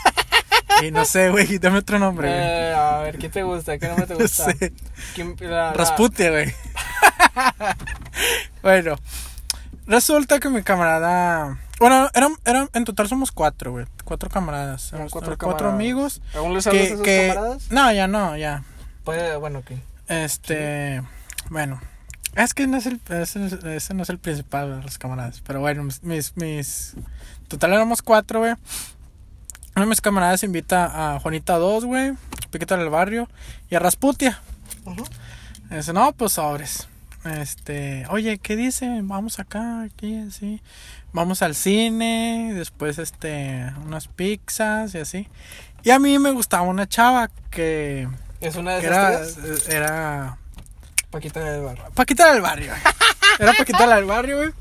[0.84, 2.40] y no sé, güey, dame otro nombre, güey.
[2.42, 3.78] Eh, a ver, ¿qué te gusta?
[3.78, 4.46] ¿Qué nombre te No gusta?
[4.52, 4.74] sé.
[5.14, 6.52] ¿Quién- la- Rasputia, güey.
[8.64, 8.96] bueno,
[9.86, 11.60] resulta que mi camarada...
[11.80, 13.86] Bueno, eran, eran, en total somos cuatro, güey.
[14.04, 14.92] Cuatro camaradas.
[14.94, 15.74] Eran cuatro cuatro, camaradas.
[15.76, 16.22] amigos.
[16.34, 17.28] ¿Aún les hablas a Que, esos que...
[17.36, 17.72] camaradas?
[17.72, 18.64] No, ya no, ya.
[19.04, 19.74] Puede, bueno, ok.
[20.08, 21.02] Este,
[21.50, 21.82] bueno,
[22.36, 25.60] es que no es el, ese, ese no es el principal de los camaradas, pero
[25.60, 26.96] bueno, mis, mis,
[27.48, 28.54] total éramos cuatro, güey.
[29.76, 32.14] Uno de mis camaradas invita a Juanita 2, güey,
[32.50, 33.28] Piquita del Barrio
[33.70, 34.42] y a Rasputia.
[35.70, 36.88] Dice, no, pues sobres.
[37.26, 39.02] Este, oye, ¿qué dice?
[39.04, 40.62] Vamos acá, aquí, así.
[41.12, 45.28] Vamos al cine, después, este, unas pizzas y así.
[45.84, 48.08] Y a mí me gustaba una chava que,
[48.42, 49.70] ¿Es una de esas era, tres?
[49.70, 50.38] era
[51.10, 51.86] Paquita del barrio.
[51.94, 52.70] Paquita del barrio.
[52.72, 52.82] güey.
[53.40, 54.52] Era Paquita del barrio, güey.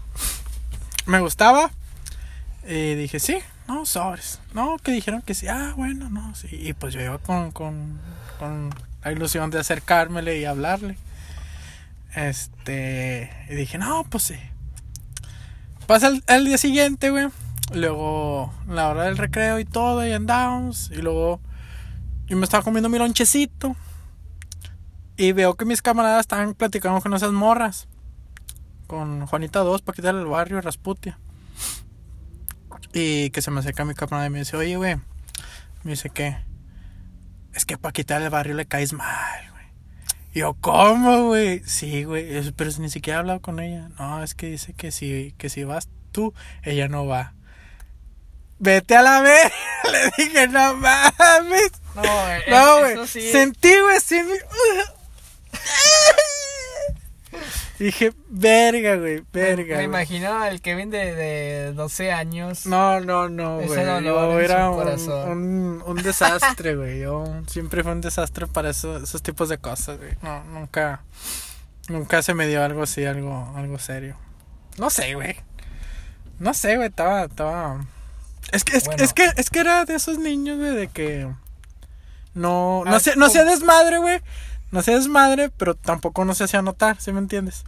[1.07, 1.71] me gustaba.
[2.69, 4.41] Y dije, sí, no, sobres.
[4.55, 5.49] No, que dijeron que sí.
[5.49, 6.49] Ah, bueno, no, sí.
[6.51, 7.99] Y pues yo iba con, con,
[8.39, 10.97] con la ilusión de acercármele y hablarle.
[12.15, 13.31] Este.
[13.49, 14.37] Y dije, no, pues sí.
[15.87, 17.29] Pasa el, el día siguiente, güey.
[17.73, 20.91] Luego, la hora del recreo y todo, y andamos.
[20.93, 21.41] Y luego,
[22.27, 23.77] yo me estaba comiendo mi lonchecito.
[25.17, 27.89] Y veo que mis camaradas estaban platicando con esas morras.
[28.87, 31.19] Con Juanita 2, Paquita del barrio, Rasputia.
[32.93, 34.97] Y que se me acerca mi camarada y me dice, oye, güey.
[35.85, 36.37] Me dice que.
[37.55, 39.65] Es que Paquita del barrio le caes mal, güey.
[40.35, 41.63] Yo, ¿cómo, güey?
[41.65, 42.53] Sí, güey.
[42.53, 43.89] Pero ni siquiera he hablado con ella.
[43.99, 47.35] No, es que dice que si, que si vas tú, ella no va.
[48.59, 49.53] Vete a la vez.
[49.91, 51.73] Le dije, no mames.
[51.97, 53.09] No, eh, No, eso güey.
[53.09, 53.33] sí.
[53.33, 54.21] Sentí, güey, sí.
[57.79, 59.65] Dije, verga, güey, verga.
[59.65, 59.85] Me güey.
[59.85, 62.65] imagino al Kevin de, de 12 años.
[62.65, 63.69] No, no, no, güey.
[63.69, 64.89] Yo era un,
[65.29, 67.01] un, un desastre, güey.
[67.01, 70.13] Yo siempre fui un desastre para eso- esos tipos de cosas, güey.
[70.23, 71.03] No, nunca,
[71.89, 74.17] nunca se me dio algo así, algo, algo serio.
[74.79, 75.37] No sé, güey.
[76.39, 77.85] No sé, güey, estaba, estaba.
[78.53, 79.03] Es que, es, Bueno.
[79.05, 81.29] es que, es que era de esos niños, güey, de que
[82.37, 84.21] no, no Ah, sé, no como- desmadre, güey.
[84.71, 87.65] No hacía desmadre, pero tampoco no se hacía notar, ¿sí me entiendes?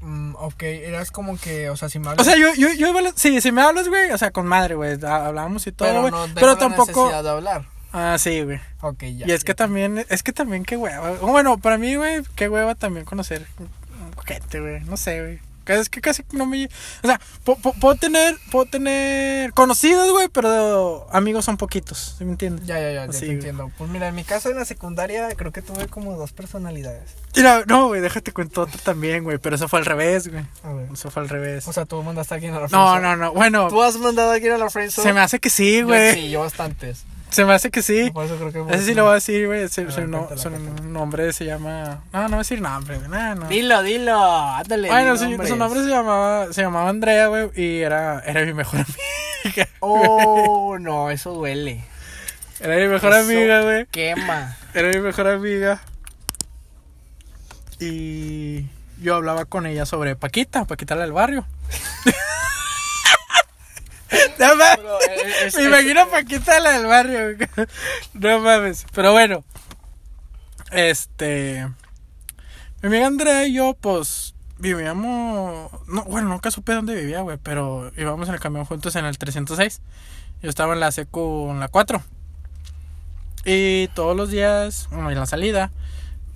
[0.00, 2.88] Mm, ok, eras como que, o sea, si me O hablas- sea, yo, yo, yo
[2.88, 5.66] iba a la- sí, si me hablas, güey, o sea, con madre, güey, ha- hablábamos
[5.66, 7.64] y todo, pero güey, no tengo pero la tampoco, necesidad de hablar.
[7.92, 9.26] ah, sí, güey, Ok, ya.
[9.26, 12.74] y es que también, es que también, qué hueva, bueno, para mí, güey, qué hueva
[12.74, 13.46] también conocer
[14.26, 18.66] gente, güey, no sé, güey, es que casi no me, o sea, puedo tener, puedo
[18.66, 22.66] tener conocidos, güey, pero amigos son poquitos, ¿sí me entiendes?
[22.66, 23.36] Ya, ya, ya, ya Así, te güey.
[23.36, 23.70] entiendo.
[23.78, 27.14] Pues mira, en mi caso en la secundaria creo que tuve como dos personalidades.
[27.36, 30.44] Mira, no, güey, déjate cuento otro también, güey, pero eso fue al revés, güey,
[30.92, 31.66] eso fue al revés.
[31.68, 33.02] O sea, tú mandaste a alguien a la no, friendzone.
[33.02, 35.08] no, no, bueno, ¿Tú has mandado a alguien a la friendzone?
[35.08, 37.04] se me hace que sí, güey, Sí, yo bastantes.
[37.34, 38.10] Se me hace que sí.
[38.12, 38.74] Por eso creo que...
[38.74, 39.68] Ese sí lo voy a decir, güey.
[39.68, 42.02] Su, A ver, su no- su nombre se llama.
[42.12, 43.08] No, no voy a decir nombre, güey.
[43.08, 43.48] No, no.
[43.48, 44.88] Dilo, dilo, ándale.
[44.88, 47.50] Bueno, di su, su nombre se llamaba, se llamaba Andrea, güey.
[47.54, 48.80] Y era, era mi mejor
[49.44, 49.68] amiga.
[49.80, 51.84] Oh, no, eso duele.
[52.60, 53.86] Era mi mejor Eso amiga, güey.
[53.86, 54.56] Quema.
[54.72, 55.82] Era mi mejor amiga.
[57.80, 58.66] Y
[59.00, 61.44] yo hablaba con ella sobre Paquita, Paquita la del barrio.
[64.48, 64.78] No mames.
[64.78, 67.36] Bro, eh, es- Me imagino Paquita la del barrio.
[68.14, 68.86] No mames.
[68.94, 69.44] Pero bueno.
[70.70, 71.68] Este.
[72.82, 74.34] Mi amiga Andrea y yo, pues.
[74.58, 75.70] Vivíamos.
[75.88, 77.38] No, bueno, nunca supe dónde vivía, güey.
[77.42, 79.80] Pero íbamos en el camión juntos en el 306.
[80.42, 82.02] Yo estaba en la secu en la 4.
[83.44, 85.70] Y todos los días, bueno, en la salida,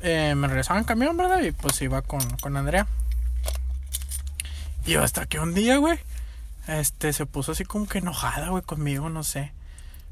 [0.00, 1.40] eh, me regresaba en camión, ¿verdad?
[1.42, 2.86] Y pues iba con, con Andrea.
[4.84, 5.98] Y hasta que un día, güey,
[6.69, 9.53] este, se puso así como que enojada, güey, conmigo, no sé.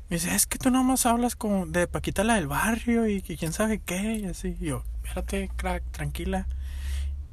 [0.08, 3.52] Me dice, es que tú nomás hablas con, de Paquita la del barrio y quién
[3.52, 4.56] sabe qué, y así.
[4.60, 6.46] Y yo, espérate, crack, tranquila.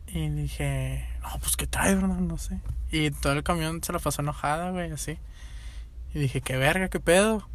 [0.08, 2.60] Y dije, no, pues qué trae, verdad, no sé.
[2.92, 5.18] Y todo el camión se la pasó enojada, güey, así.
[6.14, 7.48] Y dije, qué verga, qué pedo.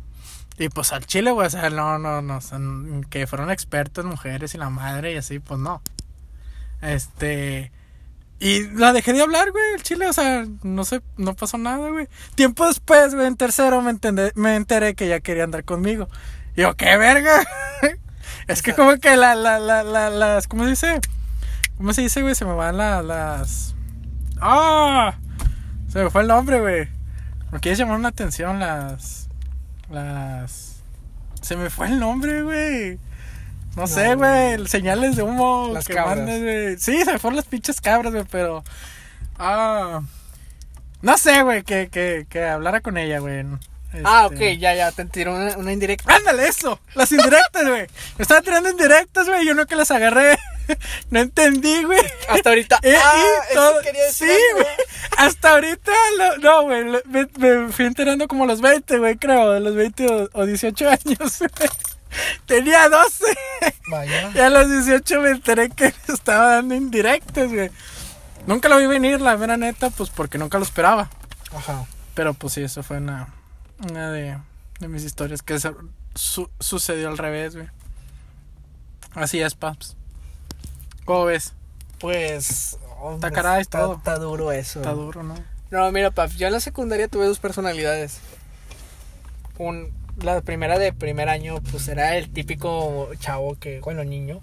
[0.58, 2.40] Y pues al chile, güey, o sea, no, no, no,
[3.10, 5.82] que fueron expertos mujeres y la madre y así, pues no.
[6.80, 7.70] Este.
[8.40, 11.88] Y la dejé de hablar, güey, el chile, o sea, no sé, no pasó nada,
[11.88, 12.06] güey.
[12.36, 16.08] Tiempo después, güey, en tercero me, entendé- me enteré que ella quería andar conmigo.
[16.56, 17.44] Y yo, qué verga.
[18.46, 21.00] es que como que la, la, la, la, las, ¿cómo se dice?
[21.78, 22.34] ¿Cómo se dice, güey?
[22.36, 23.74] Se me van la- las...
[24.40, 25.18] ¡Ah!
[25.88, 26.88] Se me fue el nombre, güey.
[27.50, 29.28] ¿Me quieres llamar una atención las...
[29.90, 30.76] Las...
[31.40, 32.98] Se me fue el nombre, güey.
[33.78, 34.66] No, sé, güey.
[34.68, 35.70] Señales de humo.
[35.72, 36.18] Las que cabras.
[36.18, 36.82] mandes.
[36.82, 38.62] Sí, se me fueron las pinches cabras, güey, pero...
[39.38, 40.00] Ah...
[41.00, 43.44] No sé, güey, que, que, que hablara con ella, güey.
[44.04, 46.12] Ah, Este- ok, ya, ya, te tiró una, una indirecta.
[46.14, 46.80] Ándale, eso.
[46.94, 47.86] Las indirectas, güey.
[48.18, 49.46] Me estaba tirando indirectas, güey.
[49.46, 50.36] Yo no que las agarré.
[51.10, 51.98] No entendí, güey.
[52.28, 52.78] Hasta ahorita.
[52.82, 54.66] Eh, ah, y eso todo- quería decir sí, güey.
[55.16, 56.84] Hasta ahorita, lo- no, güey.
[57.06, 59.52] Me, me fui enterando como a los 20, güey, creo.
[59.52, 61.70] De los 20 o, o 18 años, güey.
[62.46, 63.24] Tenía 12.
[63.90, 64.30] Vaya.
[64.34, 67.70] Y a los 18 me enteré que me estaba dando indirectas, güey.
[68.46, 71.10] Nunca lo vi venir, la mera neta, pues porque nunca lo esperaba.
[71.54, 71.84] Ajá.
[72.14, 73.28] Pero pues sí, eso fue una,
[73.90, 74.38] una de,
[74.80, 75.58] de mis historias que
[76.14, 77.68] su- sucedió al revés, güey.
[79.14, 79.96] Así es, paps.
[81.04, 81.52] ¿Cómo ves?
[81.98, 82.76] Pues.
[83.00, 83.30] hombre,
[83.60, 83.96] está, todo.
[83.96, 84.80] está duro eso.
[84.80, 85.34] Está duro, ¿no?
[85.70, 88.18] No, mira, pap, yo en la secundaria tuve dos personalidades.
[89.58, 89.92] Un,
[90.22, 94.40] la primera de primer año, pues era el típico chavo que, bueno, niño,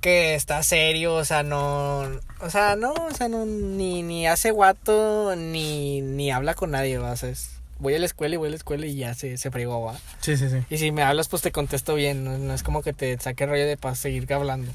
[0.00, 2.00] que está serio, o sea, no,
[2.40, 6.98] o sea, no, o sea, no, ni, ni hace guato, ni, ni habla con nadie,
[6.98, 7.12] ¿va?
[7.12, 9.36] o sea, es- voy a la escuela y voy a la escuela y ya se,
[9.36, 9.96] se fregó, va.
[10.20, 10.58] Sí, sí, sí.
[10.70, 13.44] Y si me hablas, pues te contesto bien, no, no es como que te saque
[13.46, 14.70] rollo de para seguir hablando.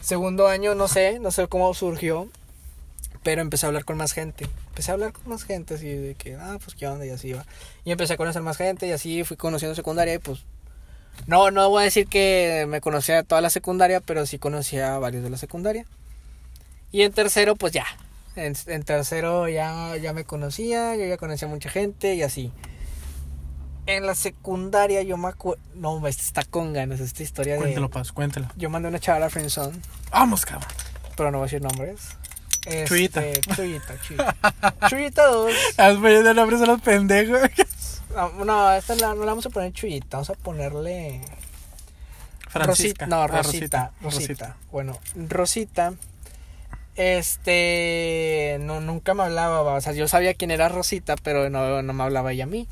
[0.00, 2.28] Segundo año, no sé, no sé cómo surgió,
[3.22, 4.46] pero empecé a hablar con más gente.
[4.68, 7.32] Empecé a hablar con más gente, así de que, ah, pues qué onda, y así
[7.32, 7.44] va.
[7.84, 10.44] Y empecé a conocer más gente, y así fui conociendo secundaria, y pues.
[11.26, 14.98] No, no voy a decir que me conocía toda la secundaria, pero sí conocía a
[14.98, 15.84] varios de la secundaria.
[16.90, 17.84] Y en tercero, pues ya.
[18.34, 22.50] En, en tercero ya, ya me conocía, yo ya conocía a mucha gente, y así.
[23.86, 25.60] En la secundaria yo me acuerdo...
[25.74, 27.92] No, esta está con ganas, esta historia Cuéntalo, de...
[27.92, 28.48] Paz, cuéntalo.
[28.56, 29.76] Yo mandé una chavala a Friendzone,
[30.10, 30.70] Vamos, cabrón.
[31.16, 32.16] pero no voy a decir nombres.
[32.66, 33.22] Este, Chuyita.
[33.56, 34.36] Chuyita, Chuyita.
[34.88, 35.52] Chuyita 2.
[35.78, 37.40] Has poniendo nombres a los pendejos.
[38.14, 41.20] No, no, esta la- no la vamos a poner Chuyita, vamos a ponerle...
[42.48, 43.06] Francisca.
[43.06, 43.06] Rosita.
[43.06, 44.56] No, Ah, Rosita, Rosita.
[44.70, 45.94] Bueno, Rosita.
[46.96, 48.58] Este.
[48.60, 49.62] No, nunca me hablaba.
[49.74, 52.68] O sea, yo sabía quién era Rosita, pero no, no me hablaba ella a mí.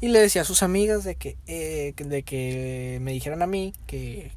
[0.00, 3.72] Y le decía a sus amigas de que, eh, de que me dijeran a mí
[3.88, 4.30] que,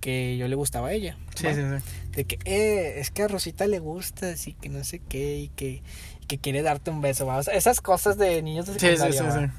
[0.00, 1.16] que yo le gustaba a ella.
[1.34, 1.84] Sí, sí, sí.
[2.12, 5.48] De que, eh, es que a Rosita le gusta, así que no sé qué, y
[5.48, 5.82] que,
[6.26, 7.36] que quiere darte un beso, ¿va?
[7.38, 9.46] O sea, esas cosas de niños de Sí, sí, secundaria, sí, ¿va?
[9.46, 9.52] sí.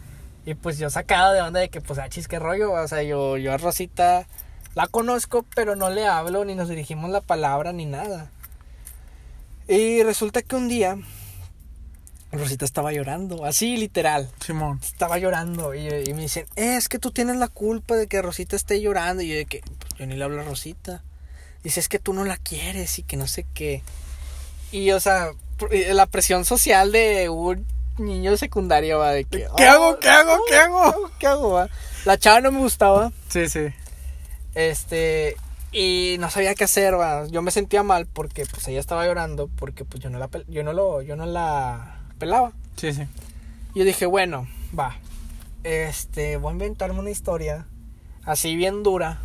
[0.52, 2.72] Y pues yo sacado de onda de que, pues, ah, chis, qué rollo.
[2.72, 4.26] O sea, yo, yo a Rosita
[4.74, 8.32] la conozco, pero no le hablo, ni nos dirigimos la palabra, ni nada.
[9.68, 10.98] Y resulta que un día
[12.32, 14.30] Rosita estaba llorando, así literal.
[14.46, 14.80] Simón.
[14.82, 18.22] Estaba llorando y, y me dicen, "Eh, es que tú tienes la culpa de que
[18.22, 19.22] Rosita esté llorando.
[19.24, 21.04] Y yo de que, pues, yo ni le hablo a Rosita.
[21.64, 23.84] Dice, es que tú no la quieres y que no sé qué.
[24.72, 25.32] Y, o sea,
[25.72, 27.68] eh, la presión social de un
[27.98, 29.46] niño secundario va de que...
[29.58, 30.00] ¿Qué hago?
[30.00, 30.38] ¿Qué hago?
[30.48, 30.80] ¿Qué ¿Qué hago?
[30.82, 31.12] hago?
[31.20, 31.52] ¿Qué hago?
[31.52, 31.70] va?
[32.06, 33.12] La chava no me gustaba.
[33.30, 33.68] Sí, sí.
[34.56, 35.36] Este...
[35.74, 37.28] Y no sabía qué hacer, va.
[37.28, 40.64] Yo me sentía mal porque, pues, ella estaba llorando porque, pues, yo no la, yo
[40.64, 42.52] no lo, yo no la pelaba.
[42.78, 43.02] Sí, sí.
[43.74, 44.48] Y yo dije, bueno,
[44.78, 44.96] va.
[45.64, 47.66] Este, voy a inventarme una historia
[48.24, 49.20] así bien dura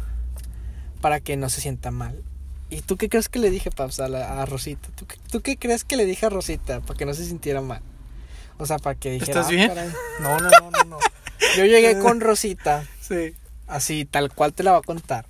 [1.01, 2.23] para que no se sienta mal.
[2.71, 4.89] ¿Y tú qué crees que le dije, Paps, a, la- a Rosita?
[4.97, 7.61] ¿Tú, qué- tú qué crees que le dije a Rosita para que no se sintiera
[7.61, 7.81] mal?
[8.59, 9.41] O sea, para que dijera...
[9.41, 9.91] ¿Estás "Ah, bien?" caray".
[10.21, 10.99] No, no, no, no, no.
[11.57, 13.35] Yo llegué con Rosita, Sí.
[13.69, 15.27] así, tal cual te la voy a contar.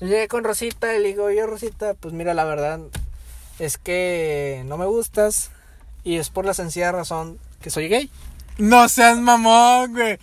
[0.00, 2.80] Yo llegué con Rosita y le digo, oye, Rosita, pues mira, la verdad
[3.58, 5.50] es que no me gustas
[6.06, 8.08] y es por la sencilla razón que soy gay.
[8.58, 10.18] No seas mamón, güey.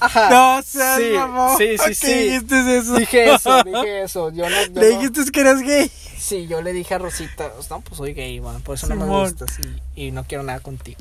[0.00, 0.28] Ajá.
[0.28, 1.56] No seas sí, mamón.
[1.56, 2.12] Sí, sí, ¿Qué sí.
[2.14, 2.94] dijiste eso?
[2.96, 4.30] Dije eso, dije eso.
[4.32, 5.90] Yo no, yo Le no- dijiste que eras gay.
[6.18, 9.04] Sí, yo le dije a Rosita, no, pues soy gay, man, por eso no me
[9.06, 9.50] gustas
[9.94, 10.98] y, y no quiero nada contigo.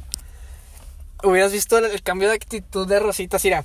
[1.23, 3.63] Hubieras visto el, el cambio de actitud de Rosita, así era,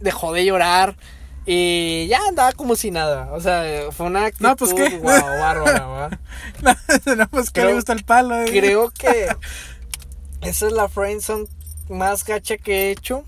[0.00, 0.96] dejó de llorar
[1.44, 3.30] y ya andaba como si nada.
[3.32, 4.96] O sea, fue una actitud No, pues, ¿qué?
[4.98, 6.18] guau, bárbara.
[6.62, 8.40] No, no, pues que le gusta el palo.
[8.42, 8.46] eh.
[8.48, 9.28] Creo que
[10.44, 11.46] esa es la friendzone
[11.88, 13.24] más gacha que he hecho.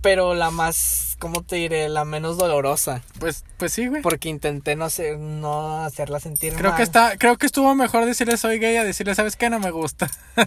[0.00, 1.88] Pero la más, ¿cómo te diré?
[1.88, 3.02] La menos dolorosa.
[3.18, 4.00] Pues, pues sí, güey.
[4.00, 6.76] Porque intenté no hacer, no hacerla sentir Creo mal.
[6.76, 9.50] que está, creo que estuvo mejor decirle soy gay a decirle, ¿sabes qué?
[9.50, 10.08] No me gusta.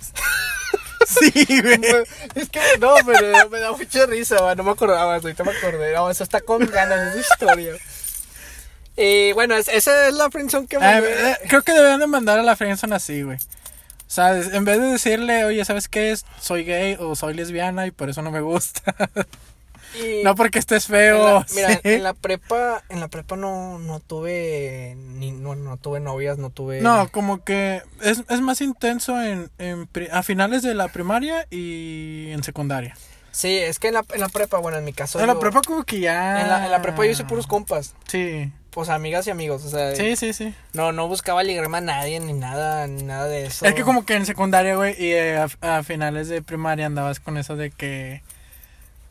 [1.05, 1.31] sí,
[1.61, 1.81] güey.
[2.35, 5.93] Es que no, pero me da mucha risa, va, no me acordaba, ahorita me acordé.
[5.93, 7.73] No, eso está con ganas, esa historia.
[8.95, 10.85] Y bueno, es- esa es la friendzone que me...
[10.85, 13.37] Ah, eh, creo que deberían de mandar a la friendzone así, güey.
[14.11, 16.13] O sea, en vez de decirle, oye, ¿sabes qué?
[16.37, 18.93] Soy gay o soy lesbiana y por eso no me gusta.
[19.95, 21.23] y- no porque estés en feo.
[21.39, 21.79] la- mira, sí.
[21.83, 26.49] en la prepa, en la prepa no, no tuve, ni, no, no tuve novias, no
[26.49, 26.81] tuve...
[26.81, 32.31] No, como que es, es más intenso en, en a finales de la primaria y
[32.31, 32.97] en secundaria.
[33.31, 35.21] Sí, es que en la, en la prepa, bueno, en mi caso...
[35.21, 36.41] En la prepa como que ya...
[36.41, 39.69] En la, en la prepa yo hice puros compas, Sí, pues amigas y amigos, o
[39.69, 39.95] sea...
[39.95, 40.53] sí, sí, sí.
[40.73, 43.65] No, no buscaba ligarme a nadie, ni nada, ni nada de eso.
[43.65, 47.19] Es que como que en secundaria, güey, y eh, a, a finales de primaria andabas
[47.19, 48.21] con eso de que...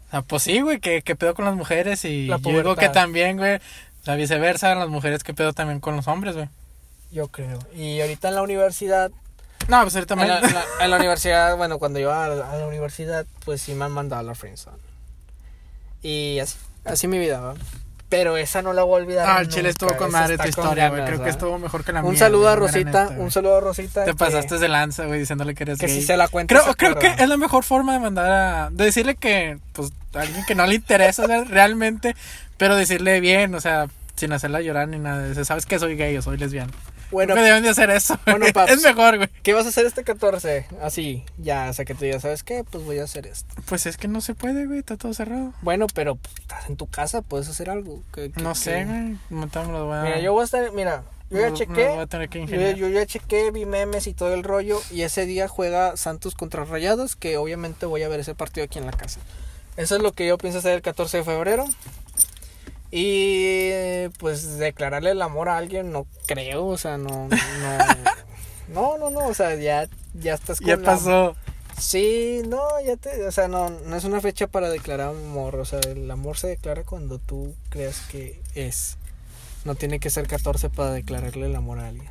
[0.08, 2.74] O sea, pues sí, güey, que, que pedo con las mujeres y La yo digo
[2.74, 6.48] que también, güey, o sea, viceversa, las mujeres que pedo también con los hombres, güey.
[7.12, 7.58] Yo creo.
[7.74, 9.10] Y ahorita en la universidad
[9.68, 12.50] No, pues ahorita En la, en la- en la universidad, bueno, cuando iba a la,
[12.50, 14.78] a la universidad, pues sí me han mandado a la friendzone.
[16.02, 17.54] Y así, así mi vida, ¿va?
[18.10, 19.26] Pero esa no la voy a olvidar.
[19.28, 21.04] Ah, el chile estuvo con madre tu historia, güey.
[21.06, 22.10] Creo que estuvo mejor que la mía.
[22.10, 24.04] Un saludo a Rosita, neta, un saludo a Rosita.
[24.04, 25.94] Te que- pasaste de lanza, güey, diciéndole que eres Que gay.
[26.00, 26.54] si se la cuenta.
[26.60, 28.70] Creo, creo que es la mejor forma de mandar a...
[28.70, 32.16] De decirle que, pues, a alguien que no le interesa realmente,
[32.58, 33.86] pero decirle bien, o sea,
[34.16, 35.28] sin hacerla llorar ni nada.
[35.28, 36.72] Dice, ¿sabes que soy gay o soy lesbiana?
[37.10, 38.18] Bueno, Nunca deben de hacer eso.
[38.24, 38.72] Bueno, paps.
[38.72, 39.28] es mejor, güey.
[39.42, 40.66] ¿qué vas a hacer este 14?
[40.82, 43.54] Así, ya, o sea, que tú ya sabes qué, pues voy a hacer esto.
[43.66, 44.78] Pues es que no se puede, güey.
[44.78, 45.52] Está todo cerrado.
[45.62, 48.02] Bueno, pero pues, estás en tu casa, puedes hacer algo.
[48.36, 49.16] No sé, güey.
[49.30, 50.02] A...
[50.02, 51.88] Mira, yo voy a estar, mira, yo ya chequé.
[51.88, 54.80] voy a tener que Yo, yo ya chequé, vi memes y todo el rollo.
[54.90, 57.16] Y ese día juega Santos contra Rayados.
[57.16, 59.20] Que obviamente voy a ver ese partido aquí en la casa.
[59.76, 61.66] Eso es lo que yo pienso hacer el 14 de febrero.
[62.90, 66.66] Y pues declararle el amor a alguien, no creo.
[66.66, 67.28] O sea, no.
[67.28, 67.38] No,
[68.68, 71.36] no, no, no, o sea, ya, ya estás con Ya la- pasó.
[71.78, 73.24] Sí, no, ya te.
[73.26, 75.56] O sea, no, no es una fecha para declarar amor.
[75.56, 78.96] O sea, el amor se declara cuando tú creas que es.
[79.64, 82.10] No tiene que ser 14 para declararle el amor a alguien.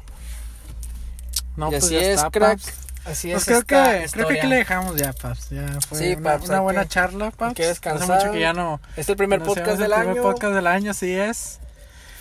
[1.55, 2.59] No, y pues así ya es, está, crack.
[2.59, 2.73] paps.
[3.09, 3.45] Así Pues es.
[3.45, 5.49] creo esta que, creo que aquí le dejamos ya, paps.
[5.49, 7.55] Ya fue Sí, una, paps, una buena que- charla, paps.
[7.55, 7.65] que.
[7.69, 8.79] Hace mucho que ya no...
[8.95, 10.05] Es el primer no podcast del el año.
[10.13, 11.59] primer podcast del año, así es.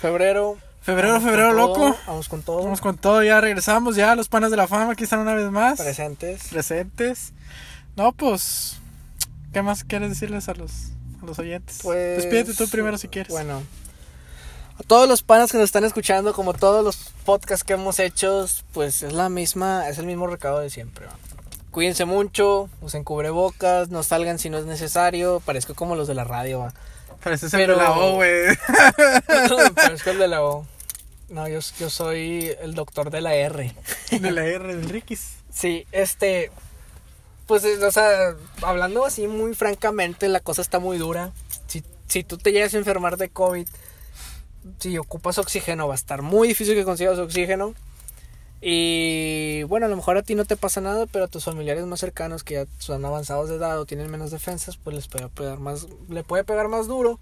[0.01, 0.57] Febrero.
[0.81, 1.97] Febrero, Vamos febrero, todo, loco.
[2.07, 2.63] Vamos con todo.
[2.63, 5.51] Vamos con todo, ya regresamos, ya los panas de la fama aquí están una vez
[5.51, 5.79] más.
[5.79, 6.47] presentes.
[6.49, 7.33] Presentes.
[7.95, 8.77] No, pues...
[9.53, 10.71] ¿Qué más quieres decirles a los,
[11.21, 11.79] a los oyentes?
[11.83, 12.17] Pues.
[12.17, 13.31] Despídete tú primero si quieres.
[13.31, 13.61] Bueno.
[14.79, 18.45] A todos los panas que nos están escuchando, como todos los podcasts que hemos hecho,
[18.73, 21.05] pues es la misma, es el mismo recado de siempre.
[21.05, 21.11] ¿va?
[21.71, 25.41] Cuídense mucho, usen cubrebocas, no salgan si no es necesario.
[25.45, 26.73] Parezco como los de la radio, ¿va?
[27.23, 28.57] Pareces Pero- el de la O, güey.
[29.75, 30.65] Parezco el de la O.
[31.29, 33.75] No, yo, yo soy el doctor de la R.
[34.11, 35.33] De la R del Rikis.
[35.53, 36.51] Sí, este.
[37.45, 41.31] Pues, o sea, hablando así muy francamente, la cosa está muy dura.
[41.67, 43.67] Si, si tú te llegas a enfermar de COVID,
[44.79, 47.73] si ocupas oxígeno, va a estar muy difícil que consigas oxígeno.
[48.61, 51.85] Y bueno, a lo mejor a ti no te pasa nada, pero a tus familiares
[51.85, 55.29] más cercanos que ya son avanzados de edad o tienen menos defensas, pues les puede
[55.29, 57.19] pegar más, le puede pegar más duro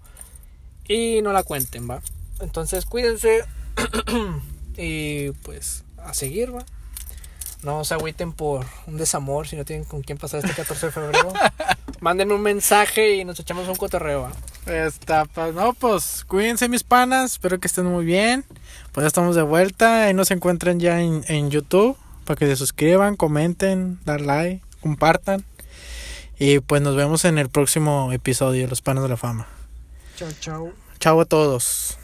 [0.88, 2.02] y no la cuenten, ¿va?
[2.40, 3.44] Entonces cuídense
[4.76, 6.64] y pues a seguir, ¿va?
[7.62, 10.92] No se agüiten por un desamor si no tienen con quién pasar este 14 de
[10.92, 11.32] febrero.
[12.00, 14.32] Mándenme un mensaje y nos echamos un cotorreo, ¿va?
[14.72, 18.44] Está, pues, no, pues cuídense mis panas, espero que estén muy bien.
[18.92, 22.56] Pues ya estamos de vuelta, ahí nos encuentran ya en, en YouTube para que se
[22.56, 25.44] suscriban, comenten, dar like, compartan.
[26.38, 29.46] Y pues nos vemos en el próximo episodio de Los Panas de la Fama.
[30.16, 30.72] Chao, chao.
[31.00, 31.98] Chao a todos.